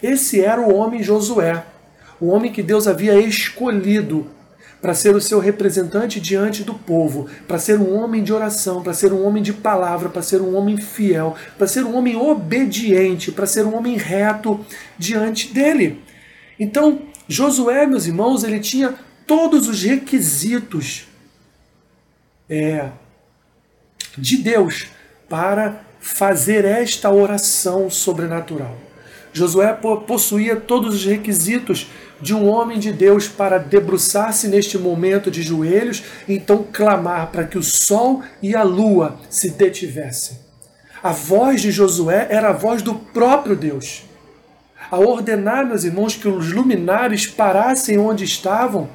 Esse 0.03 0.41
era 0.41 0.61
o 0.61 0.75
homem 0.75 1.03
Josué, 1.03 1.65
o 2.21 2.29
homem 2.29 2.53
que 2.53 2.63
Deus 2.63 2.87
havia 2.87 3.19
escolhido 3.19 4.27
para 4.81 4.95
ser 4.95 5.15
o 5.17 5.21
seu 5.21 5.39
representante 5.39 6.21
diante 6.21 6.63
do 6.63 6.75
povo, 6.75 7.29
para 7.49 7.59
ser 7.59 7.79
um 7.79 7.95
homem 7.97 8.23
de 8.23 8.33
oração, 8.33 8.83
para 8.83 8.93
ser 8.93 9.13
um 9.13 9.25
homem 9.25 9.43
de 9.43 9.53
palavra, 9.53 10.09
para 10.09 10.23
ser 10.23 10.41
um 10.41 10.55
homem 10.55 10.77
fiel, 10.77 11.35
para 11.57 11.67
ser 11.67 11.85
um 11.85 11.97
homem 11.97 12.17
obediente, 12.17 13.33
para 13.33 13.47
ser 13.47 13.65
um 13.65 13.77
homem 13.77 13.97
reto 13.97 14.65
diante 14.99 15.53
dele. 15.53 16.03
Então, 16.59 17.03
Josué, 17.29 17.87
meus 17.87 18.07
irmãos, 18.07 18.45
ele 18.45 18.61
tinha 18.61 18.95
todos 19.27 19.69
os 19.69 19.83
requisitos 19.83 21.09
é, 22.49 22.91
de 24.17 24.37
Deus 24.37 24.87
para 25.29 25.81
fazer 25.99 26.65
esta 26.65 27.11
oração 27.11 27.91
sobrenatural. 27.91 28.77
Josué 29.33 29.77
possuía 30.07 30.57
todos 30.57 30.95
os 30.95 31.05
requisitos 31.05 31.89
de 32.21 32.35
um 32.35 32.49
homem 32.49 32.79
de 32.79 32.93
Deus 32.93 33.29
para 33.29 33.59
debruçar-se 33.59 34.49
neste 34.49 34.79
momento 34.79 35.31
de 35.31 35.43
joelhos, 35.43 36.03
então 36.29 36.67
clamar 36.73 37.29
para 37.29 37.45
que 37.45 37.59
o 37.59 37.63
sol 37.63 38.23
e 38.43 38.55
a 38.55 38.63
lua 38.63 39.19
se 39.29 39.51
detivessem. 39.51 40.39
A 41.03 41.13
voz 41.13 41.61
de 41.61 41.71
Josué 41.71 42.27
era 42.31 42.49
a 42.49 42.53
voz 42.53 42.83
do 42.83 42.95
próprio 42.95 43.55
Deus. 43.55 44.05
A 44.91 44.99
ordenar, 44.99 45.67
meus 45.67 45.85
irmãos, 45.85 46.17
que 46.17 46.29
os 46.29 46.53
luminares 46.53 47.27
parassem 47.27 47.99
onde 47.99 48.25
estavam, 48.25 48.89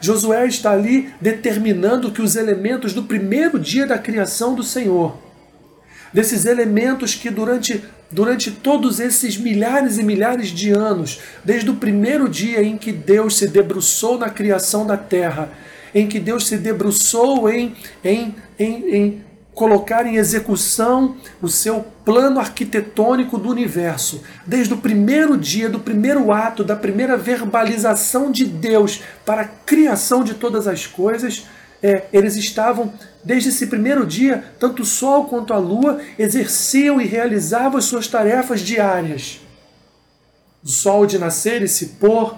Josué 0.00 0.46
está 0.48 0.72
ali 0.72 1.14
determinando 1.20 2.10
que 2.10 2.20
os 2.20 2.34
elementos 2.34 2.92
do 2.92 3.04
primeiro 3.04 3.58
dia 3.58 3.86
da 3.86 3.96
criação 3.96 4.52
do 4.54 4.62
Senhor, 4.64 5.16
desses 6.12 6.44
elementos 6.44 7.14
que 7.14 7.30
durante 7.30 7.82
durante 8.12 8.50
todos 8.50 9.00
esses 9.00 9.38
milhares 9.38 9.98
e 9.98 10.02
milhares 10.02 10.48
de 10.48 10.70
anos, 10.70 11.20
desde 11.42 11.70
o 11.70 11.76
primeiro 11.76 12.28
dia 12.28 12.62
em 12.62 12.76
que 12.76 12.92
Deus 12.92 13.38
se 13.38 13.48
debruçou 13.48 14.18
na 14.18 14.28
criação 14.28 14.86
da 14.86 14.98
terra, 14.98 15.50
em 15.94 16.06
que 16.06 16.20
Deus 16.20 16.46
se 16.46 16.58
debruçou 16.58 17.48
em, 17.48 17.74
em, 18.04 18.34
em, 18.58 18.94
em 18.94 19.24
colocar 19.54 20.06
em 20.06 20.16
execução 20.16 21.16
o 21.40 21.48
seu 21.48 21.84
plano 22.04 22.40
arquitetônico 22.40 23.38
do 23.38 23.48
universo, 23.48 24.22
desde 24.46 24.74
o 24.74 24.78
primeiro 24.78 25.36
dia, 25.36 25.68
do 25.68 25.78
primeiro 25.78 26.32
ato, 26.32 26.64
da 26.64 26.76
primeira 26.76 27.16
verbalização 27.16 28.30
de 28.30 28.44
Deus 28.44 29.02
para 29.24 29.42
a 29.42 29.48
criação 29.48 30.24
de 30.24 30.34
todas 30.34 30.66
as 30.66 30.86
coisas, 30.86 31.46
é, 31.82 32.04
eles 32.12 32.36
estavam 32.36 32.92
Desde 33.24 33.50
esse 33.50 33.68
primeiro 33.68 34.04
dia, 34.04 34.42
tanto 34.58 34.82
o 34.82 34.86
Sol 34.86 35.26
quanto 35.26 35.54
a 35.54 35.58
Lua 35.58 36.00
exerciam 36.18 37.00
e 37.00 37.06
realizavam 37.06 37.78
as 37.78 37.84
suas 37.84 38.08
tarefas 38.08 38.60
diárias. 38.60 39.40
O 40.62 40.68
Sol 40.68 41.06
de 41.06 41.18
nascer 41.18 41.62
e 41.62 41.68
se 41.68 41.86
pôr, 42.00 42.36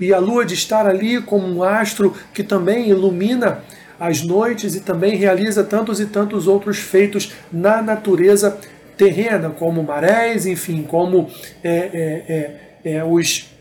e 0.00 0.12
a 0.12 0.18
Lua 0.18 0.46
de 0.46 0.54
estar 0.54 0.86
ali 0.86 1.20
como 1.20 1.46
um 1.46 1.62
astro 1.62 2.16
que 2.32 2.42
também 2.42 2.88
ilumina 2.88 3.62
as 4.00 4.22
noites 4.22 4.74
e 4.74 4.80
também 4.80 5.16
realiza 5.16 5.62
tantos 5.62 6.00
e 6.00 6.06
tantos 6.06 6.48
outros 6.48 6.78
feitos 6.78 7.32
na 7.52 7.82
natureza 7.82 8.58
terrena, 8.96 9.50
como 9.50 9.82
marés, 9.82 10.46
enfim, 10.46 10.82
como 10.82 11.28
é, 11.62 11.70
é, 11.70 12.90
é, 12.90 12.96
é 12.96 13.04
os 13.04 13.51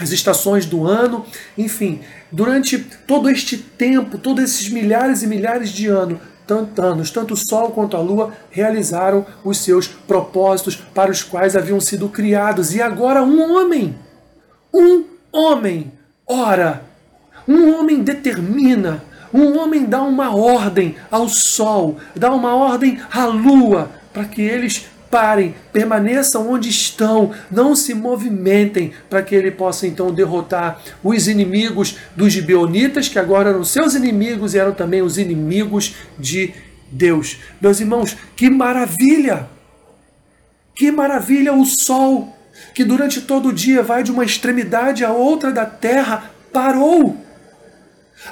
as 0.00 0.12
estações 0.12 0.64
do 0.64 0.86
ano, 0.86 1.26
enfim, 1.56 2.00
durante 2.32 2.78
todo 3.06 3.28
este 3.28 3.56
tempo, 3.56 4.16
todos 4.16 4.42
esses 4.42 4.70
milhares 4.70 5.22
e 5.22 5.26
milhares 5.26 5.70
de 5.70 5.86
anos, 5.86 6.18
tanto, 6.46 6.82
anos, 6.82 7.10
tanto 7.10 7.34
o 7.34 7.36
Sol 7.36 7.70
quanto 7.70 7.96
a 7.96 8.00
Lua 8.00 8.32
realizaram 8.50 9.24
os 9.44 9.58
seus 9.58 9.86
propósitos 9.86 10.74
para 10.74 11.10
os 11.10 11.22
quais 11.22 11.54
haviam 11.54 11.80
sido 11.80 12.08
criados. 12.08 12.74
E 12.74 12.82
agora 12.82 13.22
um 13.22 13.54
homem, 13.54 13.94
um 14.74 15.04
homem, 15.30 15.92
ora, 16.26 16.82
um 17.46 17.78
homem 17.78 18.02
determina, 18.02 19.04
um 19.32 19.56
homem 19.58 19.84
dá 19.84 20.02
uma 20.02 20.34
ordem 20.34 20.96
ao 21.08 21.28
Sol, 21.28 21.98
dá 22.16 22.32
uma 22.32 22.54
ordem 22.56 23.00
à 23.12 23.26
Lua, 23.26 23.90
para 24.12 24.24
que 24.24 24.42
eles 24.42 24.86
parem, 25.10 25.54
permaneçam 25.72 26.48
onde 26.48 26.68
estão, 26.68 27.32
não 27.50 27.74
se 27.74 27.92
movimentem, 27.94 28.92
para 29.08 29.22
que 29.22 29.34
ele 29.34 29.50
possa 29.50 29.86
então 29.86 30.12
derrotar 30.12 30.80
os 31.02 31.26
inimigos 31.26 31.96
dos 32.14 32.32
gibeonitas, 32.32 33.08
que 33.08 33.18
agora 33.18 33.50
eram 33.50 33.64
seus 33.64 33.94
inimigos 33.94 34.54
e 34.54 34.58
eram 34.58 34.72
também 34.72 35.02
os 35.02 35.18
inimigos 35.18 35.96
de 36.18 36.54
Deus. 36.90 37.38
Meus 37.60 37.80
irmãos, 37.80 38.16
que 38.36 38.48
maravilha! 38.48 39.48
Que 40.74 40.90
maravilha 40.90 41.52
o 41.52 41.66
sol, 41.66 42.34
que 42.72 42.84
durante 42.84 43.20
todo 43.20 43.50
o 43.50 43.52
dia 43.52 43.82
vai 43.82 44.02
de 44.02 44.10
uma 44.10 44.24
extremidade 44.24 45.04
à 45.04 45.12
outra 45.12 45.52
da 45.52 45.66
terra, 45.66 46.30
parou 46.52 47.29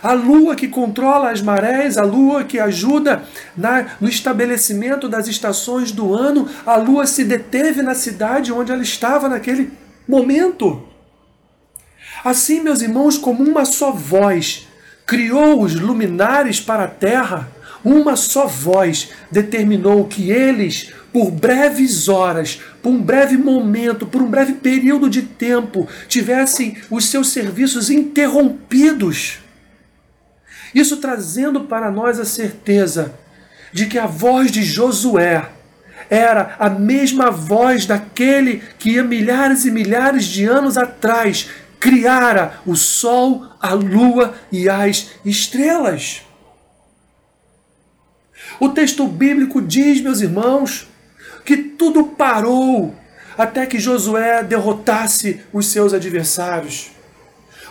a 0.02 0.12
lua 0.12 0.54
que 0.54 0.68
controla 0.68 1.30
as 1.30 1.40
marés, 1.40 1.96
a 1.96 2.04
lua 2.04 2.44
que 2.44 2.58
ajuda 2.58 3.22
na, 3.56 3.96
no 4.00 4.08
estabelecimento 4.08 5.08
das 5.08 5.26
estações 5.28 5.90
do 5.90 6.14
ano, 6.14 6.48
a 6.66 6.76
lua 6.76 7.06
se 7.06 7.24
deteve 7.24 7.82
na 7.82 7.94
cidade 7.94 8.52
onde 8.52 8.70
ela 8.70 8.82
estava 8.82 9.28
naquele 9.28 9.70
momento. 10.06 10.86
Assim, 12.24 12.60
meus 12.60 12.82
irmãos, 12.82 13.16
como 13.16 13.42
uma 13.42 13.64
só 13.64 13.90
voz 13.90 14.66
criou 15.06 15.62
os 15.62 15.74
luminares 15.74 16.60
para 16.60 16.84
a 16.84 16.88
terra, 16.88 17.50
uma 17.82 18.14
só 18.14 18.46
voz 18.46 19.08
determinou 19.30 20.04
que 20.04 20.30
eles, 20.30 20.92
por 21.12 21.30
breves 21.30 22.08
horas, 22.08 22.60
por 22.82 22.90
um 22.90 23.00
breve 23.00 23.36
momento, 23.38 24.06
por 24.06 24.20
um 24.20 24.28
breve 24.28 24.54
período 24.54 25.08
de 25.08 25.22
tempo, 25.22 25.88
tivessem 26.08 26.76
os 26.90 27.06
seus 27.06 27.28
serviços 27.28 27.88
interrompidos 27.88 29.38
isso 30.74 30.98
trazendo 30.98 31.62
para 31.62 31.90
nós 31.90 32.18
a 32.18 32.24
certeza 32.24 33.14
de 33.72 33.86
que 33.86 33.98
a 33.98 34.06
voz 34.06 34.50
de 34.50 34.62
Josué 34.62 35.48
era 36.10 36.56
a 36.58 36.70
mesma 36.70 37.30
voz 37.30 37.84
daquele 37.86 38.62
que 38.78 39.02
milhares 39.02 39.64
e 39.64 39.70
milhares 39.70 40.24
de 40.24 40.44
anos 40.44 40.78
atrás 40.78 41.48
criara 41.78 42.60
o 42.66 42.74
sol, 42.74 43.46
a 43.60 43.72
lua 43.72 44.34
e 44.50 44.68
as 44.68 45.10
estrelas. 45.24 46.22
O 48.58 48.70
texto 48.70 49.06
bíblico 49.06 49.60
diz, 49.60 50.00
meus 50.00 50.20
irmãos, 50.20 50.88
que 51.44 51.56
tudo 51.56 52.04
parou 52.04 52.94
até 53.36 53.66
que 53.66 53.78
Josué 53.78 54.42
derrotasse 54.42 55.40
os 55.52 55.66
seus 55.66 55.94
adversários. 55.94 56.90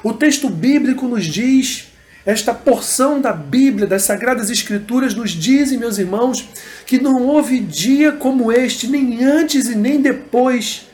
O 0.01 0.13
texto 0.13 0.49
bíblico 0.49 1.07
nos 1.07 1.25
diz 1.25 1.86
esta 2.27 2.53
porção 2.53 3.21
da 3.21 3.31
Bíblia, 3.31 3.87
das 3.87 4.01
Sagradas 4.01 4.49
Escrituras, 4.49 5.15
nos 5.15 5.31
dizem, 5.31 5.77
meus 5.77 5.97
irmãos, 5.97 6.45
que 6.85 6.99
não 6.99 7.25
houve 7.25 7.57
dia 7.57 8.11
como 8.11 8.51
este, 8.51 8.85
nem 8.85 9.23
antes 9.23 9.69
e 9.69 9.75
nem 9.75 10.01
depois 10.01 10.89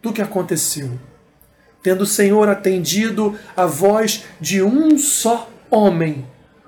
do 0.00 0.12
que 0.12 0.22
aconteceu. 0.22 0.92
Tendo 1.82 2.02
o 2.02 2.06
Senhor 2.06 2.48
atendido 2.48 3.36
a 3.56 3.66
voz 3.66 4.22
de 4.40 4.62
um 4.62 4.96
só 4.96 5.50
homem, 5.68 6.24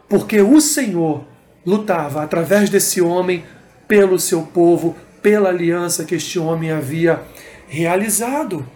porque 0.09 0.41
o 0.41 0.61
Senhor 0.61 1.25
lutava 1.65 2.25
através 2.25 2.69
desse 2.69 3.01
homem 3.01 3.45
pelo 3.87 4.19
seu 4.19 4.43
povo, 4.43 4.97
pela 5.23 5.51
aliança 5.51 6.05
que 6.05 6.17
este 6.17 6.41
homem 6.41 6.73
havia 6.73 7.23
realizado. 7.69 8.67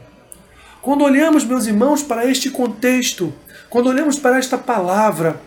Quando 0.81 1.03
olhamos, 1.03 1.45
meus 1.45 1.67
irmãos, 1.67 2.01
para 2.01 2.31
este 2.31 2.49
contexto, 2.49 3.35
quando 3.69 3.89
olhamos 3.89 4.19
para 4.19 4.39
esta 4.39 4.57
palavra, 4.57 5.41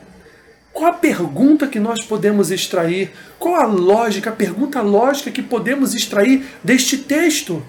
qual 0.72 0.92
a 0.92 0.96
pergunta 0.96 1.68
que 1.68 1.80
nós 1.80 2.04
podemos 2.04 2.52
extrair? 2.52 3.12
Qual 3.38 3.56
a 3.56 3.66
lógica, 3.66 4.30
a 4.30 4.34
pergunta 4.34 4.82
lógica 4.82 5.32
que 5.32 5.42
podemos 5.42 5.94
extrair 5.94 6.46
deste 6.64 6.98
texto? 6.98 7.66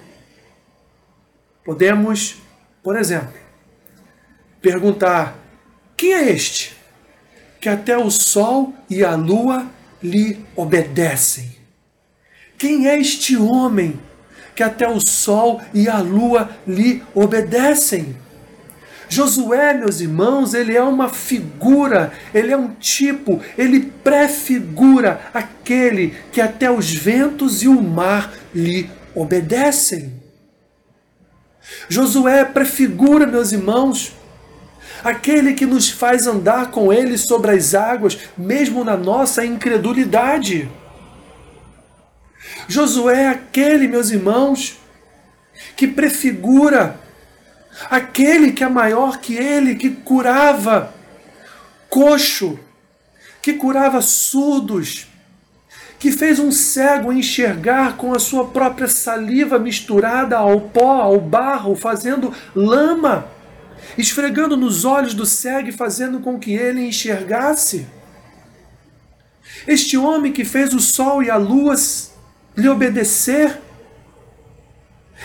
Podemos, 1.63 2.35
por 2.83 2.97
exemplo, 2.97 3.33
perguntar: 4.61 5.35
quem 5.97 6.13
é 6.13 6.31
este? 6.31 6.81
que 7.61 7.69
até 7.69 7.95
o 7.95 8.09
sol 8.09 8.73
e 8.89 9.05
a 9.05 9.15
lua 9.15 9.67
lhe 10.01 10.43
obedecem. 10.55 11.55
Quem 12.57 12.87
é 12.87 12.99
este 12.99 13.37
homem 13.37 13.99
que 14.55 14.63
até 14.63 14.89
o 14.89 14.99
sol 14.99 15.61
e 15.71 15.87
a 15.87 15.99
lua 15.99 16.49
lhe 16.67 17.03
obedecem? 17.13 18.17
Josué, 19.11 19.73
meus 19.73 19.99
irmãos, 19.99 20.53
ele 20.53 20.73
é 20.73 20.81
uma 20.81 21.09
figura, 21.09 22.13
ele 22.33 22.53
é 22.53 22.55
um 22.55 22.69
tipo, 22.75 23.41
ele 23.57 23.81
prefigura 23.81 25.19
aquele 25.33 26.15
que 26.31 26.39
até 26.39 26.71
os 26.71 26.89
ventos 26.93 27.61
e 27.61 27.67
o 27.67 27.81
mar 27.81 28.31
lhe 28.55 28.89
obedecem. 29.13 30.13
Josué 31.89 32.45
prefigura, 32.45 33.27
meus 33.27 33.51
irmãos, 33.51 34.13
aquele 35.03 35.55
que 35.55 35.65
nos 35.65 35.89
faz 35.89 36.25
andar 36.25 36.71
com 36.71 36.93
ele 36.93 37.17
sobre 37.17 37.51
as 37.51 37.75
águas, 37.75 38.17
mesmo 38.37 38.81
na 38.81 38.95
nossa 38.95 39.45
incredulidade. 39.45 40.71
Josué 42.65 43.23
é 43.23 43.27
aquele, 43.27 43.89
meus 43.89 44.09
irmãos, 44.09 44.77
que 45.75 45.85
prefigura 45.85 46.97
aquele 47.89 48.51
que 48.51 48.63
é 48.63 48.69
maior 48.69 49.19
que 49.19 49.35
ele, 49.35 49.75
que 49.75 49.89
curava 49.89 50.93
coxo, 51.89 52.59
que 53.41 53.53
curava 53.53 54.01
surdos, 54.01 55.07
que 55.99 56.11
fez 56.11 56.39
um 56.39 56.51
cego 56.51 57.13
enxergar 57.13 57.97
com 57.97 58.13
a 58.13 58.19
sua 58.19 58.47
própria 58.47 58.87
saliva 58.87 59.59
misturada 59.59 60.37
ao 60.37 60.61
pó, 60.61 61.01
ao 61.01 61.19
barro, 61.19 61.75
fazendo 61.75 62.33
lama, 62.55 63.27
esfregando 63.97 64.57
nos 64.57 64.83
olhos 64.83 65.13
do 65.13 65.25
cego 65.25 65.69
e 65.69 65.71
fazendo 65.71 66.19
com 66.19 66.39
que 66.39 66.53
ele 66.53 66.81
enxergasse. 66.81 67.85
Este 69.67 69.97
homem 69.97 70.31
que 70.31 70.43
fez 70.43 70.73
o 70.73 70.79
sol 70.79 71.21
e 71.21 71.29
a 71.29 71.37
lua 71.37 71.75
lhe 72.55 72.67
obedecer, 72.67 73.61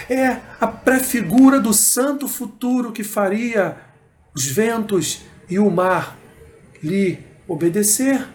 é 0.08 0.40
a 0.60 0.66
prefigura 0.66 1.60
do 1.60 1.72
santo 1.72 2.28
futuro 2.28 2.92
que 2.92 3.02
faria 3.02 3.76
os 4.34 4.46
ventos 4.46 5.22
e 5.48 5.58
o 5.58 5.70
mar 5.70 6.16
lhe 6.82 7.18
obedecer. 7.48 8.26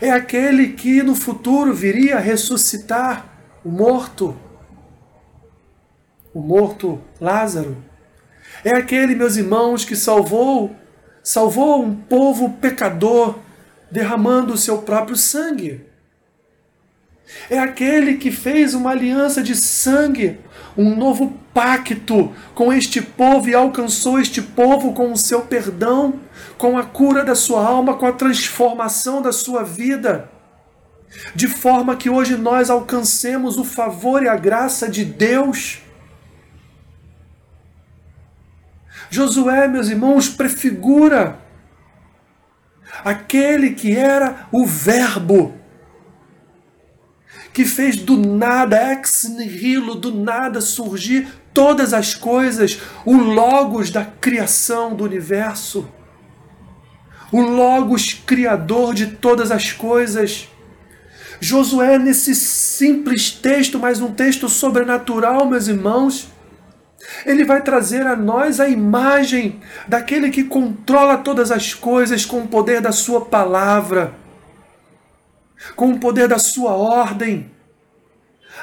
É 0.00 0.10
aquele 0.10 0.68
que 0.68 1.02
no 1.02 1.14
futuro 1.14 1.74
viria 1.74 2.18
ressuscitar 2.18 3.26
o 3.64 3.70
morto, 3.70 4.36
o 6.32 6.40
morto 6.40 7.00
Lázaro. 7.20 7.76
É 8.64 8.76
aquele, 8.76 9.14
meus 9.14 9.36
irmãos, 9.36 9.84
que 9.84 9.96
salvou, 9.96 10.74
salvou 11.22 11.82
um 11.82 11.94
povo 11.94 12.50
pecador, 12.54 13.38
derramando 13.90 14.54
o 14.54 14.58
seu 14.58 14.78
próprio 14.78 15.16
sangue. 15.16 15.84
É 17.50 17.58
aquele 17.58 18.14
que 18.14 18.30
fez 18.30 18.74
uma 18.74 18.90
aliança 18.90 19.42
de 19.42 19.54
sangue, 19.54 20.38
um 20.76 20.94
novo 20.94 21.38
pacto 21.52 22.32
com 22.54 22.72
este 22.72 23.00
povo 23.00 23.48
e 23.48 23.54
alcançou 23.54 24.18
este 24.18 24.42
povo 24.42 24.92
com 24.92 25.12
o 25.12 25.16
seu 25.16 25.42
perdão, 25.42 26.20
com 26.58 26.76
a 26.76 26.82
cura 26.82 27.24
da 27.24 27.34
sua 27.34 27.64
alma, 27.64 27.94
com 27.94 28.06
a 28.06 28.12
transformação 28.12 29.22
da 29.22 29.32
sua 29.32 29.62
vida. 29.62 30.30
De 31.34 31.46
forma 31.46 31.96
que 31.96 32.10
hoje 32.10 32.36
nós 32.36 32.70
alcancemos 32.70 33.56
o 33.56 33.64
favor 33.64 34.22
e 34.22 34.28
a 34.28 34.36
graça 34.36 34.88
de 34.88 35.04
Deus. 35.04 35.80
Josué, 39.10 39.68
meus 39.68 39.88
irmãos, 39.88 40.28
prefigura 40.28 41.38
aquele 43.04 43.70
que 43.70 43.94
era 43.96 44.48
o 44.50 44.66
Verbo 44.66 45.54
que 47.54 47.64
fez 47.64 47.96
do 47.96 48.16
nada, 48.16 48.90
ex 48.90 49.30
nihilo, 49.30 49.94
do 49.94 50.12
nada 50.12 50.60
surgir 50.60 51.28
todas 51.54 51.94
as 51.94 52.12
coisas, 52.12 52.80
o 53.06 53.16
Logos 53.16 53.90
da 53.92 54.04
criação 54.04 54.92
do 54.92 55.04
universo, 55.04 55.88
o 57.30 57.40
Logos 57.40 58.12
criador 58.12 58.92
de 58.92 59.06
todas 59.06 59.52
as 59.52 59.72
coisas. 59.72 60.48
Josué, 61.40 61.96
nesse 61.96 62.34
simples 62.34 63.30
texto, 63.30 63.78
mas 63.78 64.00
um 64.00 64.12
texto 64.12 64.48
sobrenatural, 64.48 65.46
meus 65.46 65.68
irmãos, 65.68 66.28
ele 67.24 67.44
vai 67.44 67.62
trazer 67.62 68.04
a 68.04 68.16
nós 68.16 68.58
a 68.58 68.68
imagem 68.68 69.60
daquele 69.86 70.30
que 70.30 70.42
controla 70.42 71.18
todas 71.18 71.52
as 71.52 71.72
coisas 71.72 72.26
com 72.26 72.40
o 72.40 72.48
poder 72.48 72.80
da 72.80 72.90
sua 72.90 73.24
palavra 73.24 74.23
com 75.74 75.92
o 75.92 75.98
poder 75.98 76.28
da 76.28 76.38
sua 76.38 76.72
ordem. 76.72 77.50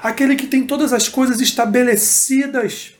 Aquele 0.01 0.35
que 0.35 0.47
tem 0.47 0.65
todas 0.65 0.93
as 0.93 1.07
coisas 1.07 1.41
estabelecidas, 1.41 2.95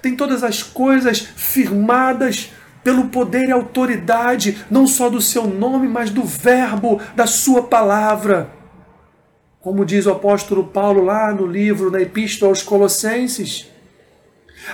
tem 0.00 0.16
todas 0.16 0.42
as 0.42 0.62
coisas 0.62 1.20
firmadas 1.20 2.50
pelo 2.82 3.08
poder 3.08 3.48
e 3.48 3.50
autoridade, 3.50 4.64
não 4.70 4.86
só 4.86 5.10
do 5.10 5.20
seu 5.20 5.46
nome, 5.46 5.88
mas 5.88 6.10
do 6.10 6.22
verbo, 6.22 7.00
da 7.16 7.26
sua 7.26 7.64
palavra. 7.64 8.50
Como 9.60 9.84
diz 9.84 10.06
o 10.06 10.12
apóstolo 10.12 10.64
Paulo 10.68 11.02
lá 11.02 11.34
no 11.34 11.44
livro, 11.44 11.90
na 11.90 12.00
Epístola 12.00 12.52
aos 12.52 12.62
Colossenses, 12.62 13.68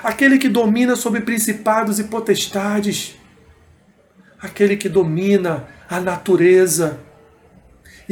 aquele 0.05 0.39
que 0.39 0.49
domina 0.49 0.95
sobre 0.95 1.23
principados 1.23 1.99
e 1.99 2.05
potestades, 2.05 3.17
aquele 4.39 4.77
que 4.77 4.91
domina 4.91 5.67
a 5.89 5.99
natureza, 5.99 7.01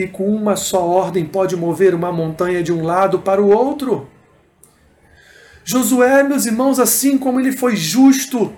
e 0.01 0.09
com 0.09 0.35
uma 0.35 0.57
só 0.57 0.83
ordem 0.83 1.27
pode 1.27 1.55
mover 1.55 1.95
uma 1.95 2.11
montanha 2.11 2.63
de 2.63 2.73
um 2.73 2.83
lado 2.83 3.19
para 3.19 3.43
o 3.43 3.51
outro. 3.51 4.09
Josué, 5.63 6.23
meus 6.23 6.47
irmãos, 6.47 6.79
assim 6.79 7.19
como 7.19 7.39
ele 7.39 7.53
foi 7.53 7.77
justo 7.77 8.51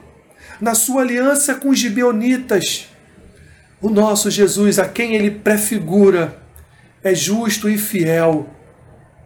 na 0.60 0.72
sua 0.76 1.02
aliança 1.02 1.56
com 1.56 1.70
os 1.70 1.78
gibeonitas, 1.80 2.86
o 3.80 3.90
nosso 3.90 4.30
Jesus, 4.30 4.78
a 4.78 4.88
quem 4.88 5.16
ele 5.16 5.32
prefigura, 5.32 6.40
é 7.02 7.12
justo 7.12 7.68
e 7.68 7.76
fiel 7.76 8.46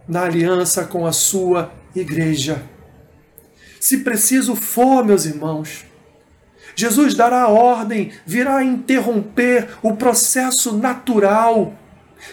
na 0.07 0.23
aliança 0.23 0.85
com 0.85 1.05
a 1.05 1.11
sua 1.11 1.71
igreja. 1.95 2.63
Se 3.79 3.99
preciso 3.99 4.55
for, 4.55 5.05
meus 5.05 5.25
irmãos, 5.25 5.85
Jesus 6.75 7.13
dará 7.13 7.43
a 7.43 7.49
ordem, 7.49 8.11
virá 8.25 8.63
interromper 8.63 9.69
o 9.83 9.95
processo 9.95 10.75
natural 10.75 11.75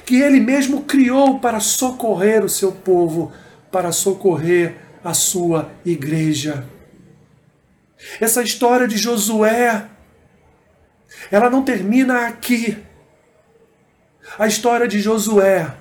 que 0.05 0.20
ele 0.20 0.40
mesmo 0.40 0.83
criou 0.85 1.38
para 1.40 1.61
socorrer 1.61 2.44
o 2.44 2.49
seu 2.49 2.73
povo, 2.73 3.33
para 3.70 3.92
socorrer 3.92 4.77
a 5.03 5.12
sua 5.12 5.70
igreja. 5.85 6.66
Essa 8.20 8.42
história 8.42 8.87
de 8.87 8.97
Josué, 8.97 9.88
ela 11.31 11.51
não 11.51 11.62
termina 11.62 12.27
aqui. 12.27 12.79
A 14.38 14.47
história 14.47 14.88
de 14.88 15.01
Josué, 15.01 15.75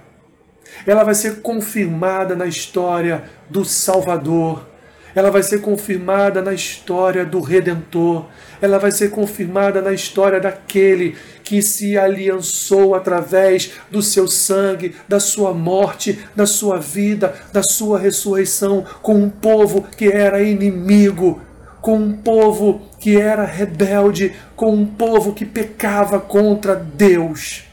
ela 0.85 1.03
vai 1.03 1.15
ser 1.15 1.41
confirmada 1.41 2.35
na 2.35 2.45
história 2.45 3.29
do 3.49 3.63
Salvador 3.63 4.72
ela 5.15 5.30
vai 5.30 5.43
ser 5.43 5.62
confirmada 5.62 6.41
na 6.41 6.54
história 6.54 7.26
do 7.26 7.39
Redentor, 7.39 8.26
ela 8.62 8.80
vai 8.80 8.91
ser 8.91 9.12
confirmada 9.12 9.82
na 9.82 9.91
história 9.93 10.39
daquele 10.39 11.15
que 11.43 11.62
se 11.62 11.97
aliançou 11.97 12.95
através 12.95 13.71
do 13.91 14.02
seu 14.02 14.28
sangue, 14.28 14.95
da 15.08 15.19
sua 15.19 15.54
morte, 15.54 16.19
da 16.36 16.45
sua 16.45 16.80
vida, 16.80 17.36
da 17.52 17.62
sua 17.62 17.99
ressurreição 17.99 18.86
com 19.02 19.15
um 19.15 19.30
povo 19.30 19.84
que 19.97 20.08
era 20.08 20.41
inimigo, 20.41 21.41
com 21.82 21.97
um 21.97 22.13
povo 22.13 22.82
que 22.99 23.19
era 23.19 23.45
rebelde, 23.45 24.34
com 24.56 24.73
um 24.73 24.86
povo 24.86 25.34
que 25.34 25.45
pecava 25.45 26.19
contra 26.19 26.76
Deus. 26.76 27.65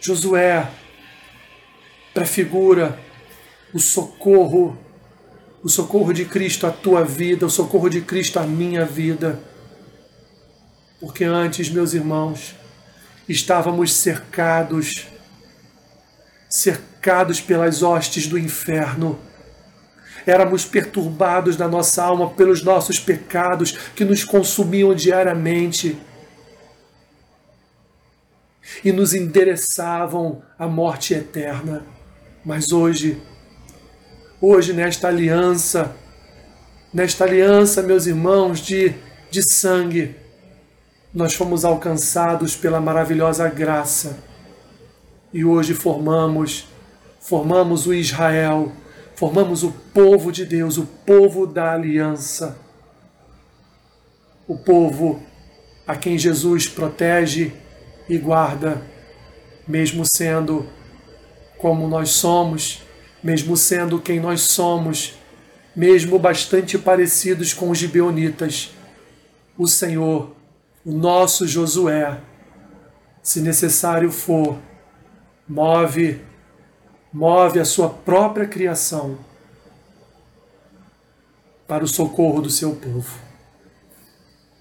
Josué 0.00 0.68
prefigura 2.14 2.98
o 3.78 3.80
socorro, 3.80 4.76
o 5.62 5.68
socorro 5.68 6.12
de 6.12 6.24
Cristo 6.24 6.66
à 6.66 6.70
tua 6.72 7.04
vida, 7.04 7.46
o 7.46 7.50
socorro 7.50 7.88
de 7.88 8.00
Cristo 8.00 8.40
à 8.40 8.42
minha 8.42 8.84
vida. 8.84 9.40
Porque 11.00 11.22
antes, 11.22 11.70
meus 11.70 11.94
irmãos, 11.94 12.56
estávamos 13.28 13.92
cercados, 13.94 15.06
cercados 16.50 17.40
pelas 17.40 17.84
hostes 17.84 18.26
do 18.26 18.36
inferno. 18.36 19.16
Éramos 20.26 20.64
perturbados 20.64 21.56
na 21.56 21.68
nossa 21.68 22.02
alma 22.02 22.30
pelos 22.30 22.64
nossos 22.64 22.98
pecados 22.98 23.70
que 23.94 24.04
nos 24.04 24.24
consumiam 24.24 24.92
diariamente 24.92 25.96
e 28.84 28.90
nos 28.90 29.14
endereçavam 29.14 30.42
à 30.58 30.66
morte 30.66 31.14
eterna. 31.14 31.86
Mas 32.44 32.72
hoje, 32.72 33.22
hoje 34.40 34.72
nesta 34.72 35.08
aliança, 35.08 35.94
nesta 36.92 37.24
aliança, 37.24 37.82
meus 37.82 38.06
irmãos, 38.06 38.60
de 38.60 38.94
de 39.30 39.42
sangue, 39.42 40.16
nós 41.12 41.34
fomos 41.34 41.64
alcançados 41.64 42.56
pela 42.56 42.80
maravilhosa 42.80 43.48
graça 43.48 44.18
e 45.32 45.44
hoje 45.44 45.74
formamos 45.74 46.66
formamos 47.20 47.86
o 47.86 47.92
Israel, 47.92 48.72
formamos 49.14 49.62
o 49.62 49.70
povo 49.92 50.32
de 50.32 50.46
Deus, 50.46 50.78
o 50.78 50.86
povo 50.86 51.46
da 51.46 51.72
aliança. 51.72 52.56
O 54.46 54.56
povo 54.56 55.20
a 55.86 55.94
quem 55.94 56.16
Jesus 56.16 56.66
protege 56.66 57.52
e 58.08 58.16
guarda, 58.16 58.80
mesmo 59.66 60.04
sendo 60.06 60.66
como 61.58 61.86
nós 61.86 62.10
somos, 62.10 62.82
mesmo 63.22 63.56
sendo 63.56 64.00
quem 64.00 64.20
nós 64.20 64.42
somos, 64.42 65.14
mesmo 65.74 66.18
bastante 66.18 66.78
parecidos 66.78 67.52
com 67.52 67.70
os 67.70 67.78
gibeonitas. 67.78 68.72
O 69.56 69.66
Senhor, 69.66 70.34
o 70.84 70.92
nosso 70.92 71.46
Josué, 71.46 72.20
se 73.22 73.40
necessário 73.40 74.10
for, 74.10 74.58
move 75.48 76.20
move 77.12 77.58
a 77.58 77.64
sua 77.64 77.88
própria 77.88 78.46
criação 78.46 79.18
para 81.66 81.84
o 81.84 81.88
socorro 81.88 82.42
do 82.42 82.50
seu 82.50 82.74
povo. 82.74 83.18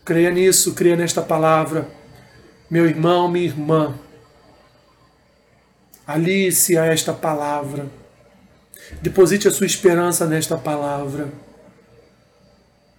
Creia 0.04 0.32
nisso, 0.32 0.74
creia 0.74 0.96
nesta 0.96 1.22
palavra, 1.22 1.90
meu 2.70 2.86
irmão, 2.88 3.28
minha 3.28 3.46
irmã. 3.46 3.98
Alice 6.06 6.78
a 6.78 6.86
esta 6.86 7.14
palavra. 7.14 7.88
Deposite 9.02 9.48
a 9.48 9.52
sua 9.52 9.66
esperança 9.66 10.26
nesta 10.26 10.58
palavra. 10.58 11.32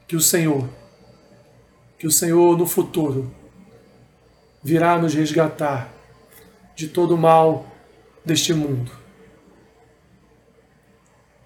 Que 0.06 0.16
o 0.16 0.20
Senhor, 0.20 0.68
que 1.98 2.06
o 2.06 2.10
Senhor 2.10 2.56
no 2.56 2.66
futuro 2.66 3.32
virá 4.62 4.98
nos 4.98 5.14
resgatar 5.14 5.92
de 6.74 6.88
todo 6.88 7.14
o 7.14 7.18
mal 7.18 7.66
deste 8.24 8.54
mundo 8.54 8.98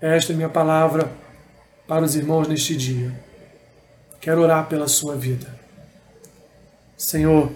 esta 0.03 0.33
é 0.33 0.37
minha 0.37 0.49
palavra 0.49 1.13
para 1.87 2.05
os 2.05 2.17
irmãos 2.17 2.49
neste 2.49 2.77
dia. 2.77 3.15
Quero 4.21 4.41
orar 4.41 4.69
pela 4.69 4.89
sua 4.89 5.15
vida. 5.15 5.47
Senhor, 6.97 7.53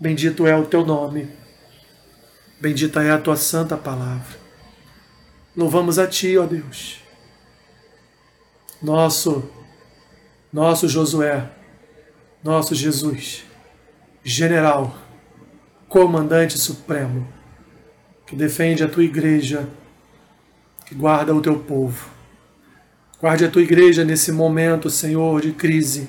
bendito 0.00 0.46
é 0.46 0.56
o 0.56 0.64
teu 0.64 0.86
nome, 0.86 1.28
bendita 2.60 3.02
é 3.02 3.10
a 3.10 3.18
tua 3.18 3.36
santa 3.36 3.76
palavra. 3.76 4.36
Louvamos 5.56 5.98
a 5.98 6.06
ti, 6.06 6.36
ó 6.36 6.46
Deus. 6.46 7.00
Nosso, 8.82 9.50
nosso 10.52 10.88
Josué, 10.88 11.50
nosso 12.42 12.74
Jesus, 12.74 13.44
general, 14.22 14.96
comandante 15.88 16.58
supremo, 16.58 17.26
que 18.26 18.36
defende 18.36 18.84
a 18.84 18.88
tua 18.88 19.02
igreja 19.02 19.68
que 20.86 20.94
guarda 20.94 21.34
o 21.34 21.40
teu 21.40 21.58
povo. 21.58 22.08
Guarde 23.20 23.44
a 23.44 23.50
tua 23.50 23.62
igreja 23.62 24.04
nesse 24.04 24.30
momento, 24.30 24.88
Senhor, 24.88 25.40
de 25.40 25.52
crise, 25.52 26.08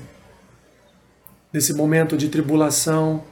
nesse 1.51 1.73
momento 1.73 2.15
de 2.15 2.29
tribulação, 2.29 3.23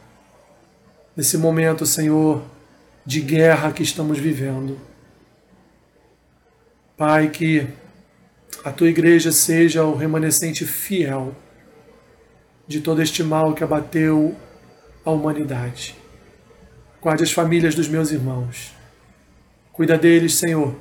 nesse 1.15 1.38
momento, 1.38 1.86
Senhor, 1.86 2.43
de 3.08 3.22
guerra 3.22 3.72
que 3.72 3.82
estamos 3.82 4.20
vivendo. 4.20 4.78
Pai, 6.96 7.30
que 7.30 7.67
a 8.63 8.72
tua 8.72 8.88
igreja 8.89 9.32
seja 9.32 9.84
o 9.84 9.96
remanescente 9.96 10.63
fiel 10.63 11.36
de 12.67 12.82
todo 12.82 13.02
este 13.02 13.24
mal 13.24 13.56
que 13.56 13.63
abateu 13.63 14.36
a 15.04 15.10
humanidade. 15.10 15.96
Guarde 17.02 17.24
as 17.24 17.32
famílias 17.32 17.74
dos 17.74 17.88
meus 17.88 18.12
irmãos. 18.12 18.76
Cuida 19.72 19.98
deles, 19.98 20.36
Senhor 20.36 20.76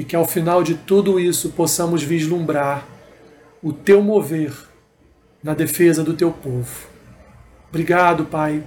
e 0.00 0.04
que 0.04 0.16
ao 0.16 0.26
final 0.26 0.62
de 0.62 0.74
tudo 0.74 1.20
isso 1.20 1.50
possamos 1.50 2.02
vislumbrar 2.02 2.86
o 3.62 3.70
teu 3.70 4.02
mover 4.02 4.50
na 5.42 5.52
defesa 5.52 6.02
do 6.02 6.14
teu 6.14 6.32
povo. 6.32 6.88
Obrigado, 7.68 8.24
Pai, 8.24 8.62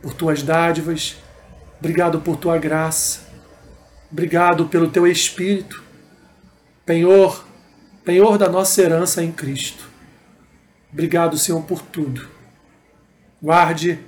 por 0.00 0.14
tuas 0.14 0.40
dádivas, 0.40 1.16
obrigado 1.78 2.20
por 2.20 2.36
tua 2.36 2.58
graça, 2.58 3.20
obrigado 4.10 4.66
pelo 4.68 4.90
teu 4.90 5.06
Espírito, 5.06 5.82
penhor, 6.84 7.46
penhor 8.04 8.38
da 8.38 8.48
nossa 8.48 8.80
herança 8.80 9.22
em 9.22 9.30
Cristo. 9.30 9.88
Obrigado, 10.92 11.36
Senhor, 11.36 11.62
por 11.62 11.82
tudo. 11.82 12.26
Guarde, 13.42 13.98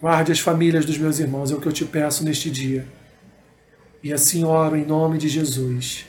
guarde 0.00 0.32
as 0.32 0.40
famílias 0.40 0.84
dos 0.84 0.98
meus 0.98 1.18
irmãos, 1.18 1.50
é 1.50 1.54
o 1.54 1.60
que 1.60 1.68
eu 1.68 1.72
te 1.72 1.84
peço 1.84 2.24
neste 2.24 2.50
dia. 2.50 2.86
E 4.02 4.12
assim 4.12 4.44
oro 4.44 4.76
em 4.76 4.84
nome 4.84 5.16
de 5.16 5.28
Jesus. 5.28 6.04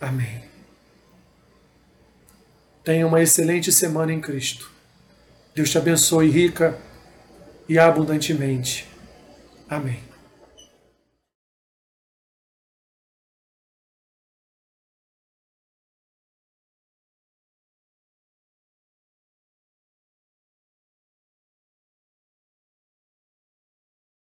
Amém. 0.00 0.42
Tenha 2.82 3.06
uma 3.06 3.22
excelente 3.22 3.70
semana 3.70 4.12
em 4.12 4.20
Cristo. 4.20 4.70
Deus 5.54 5.70
te 5.70 5.78
abençoe 5.78 6.28
rica 6.28 6.78
e 7.68 7.78
abundantemente. 7.78 8.89
Amém. 9.70 10.09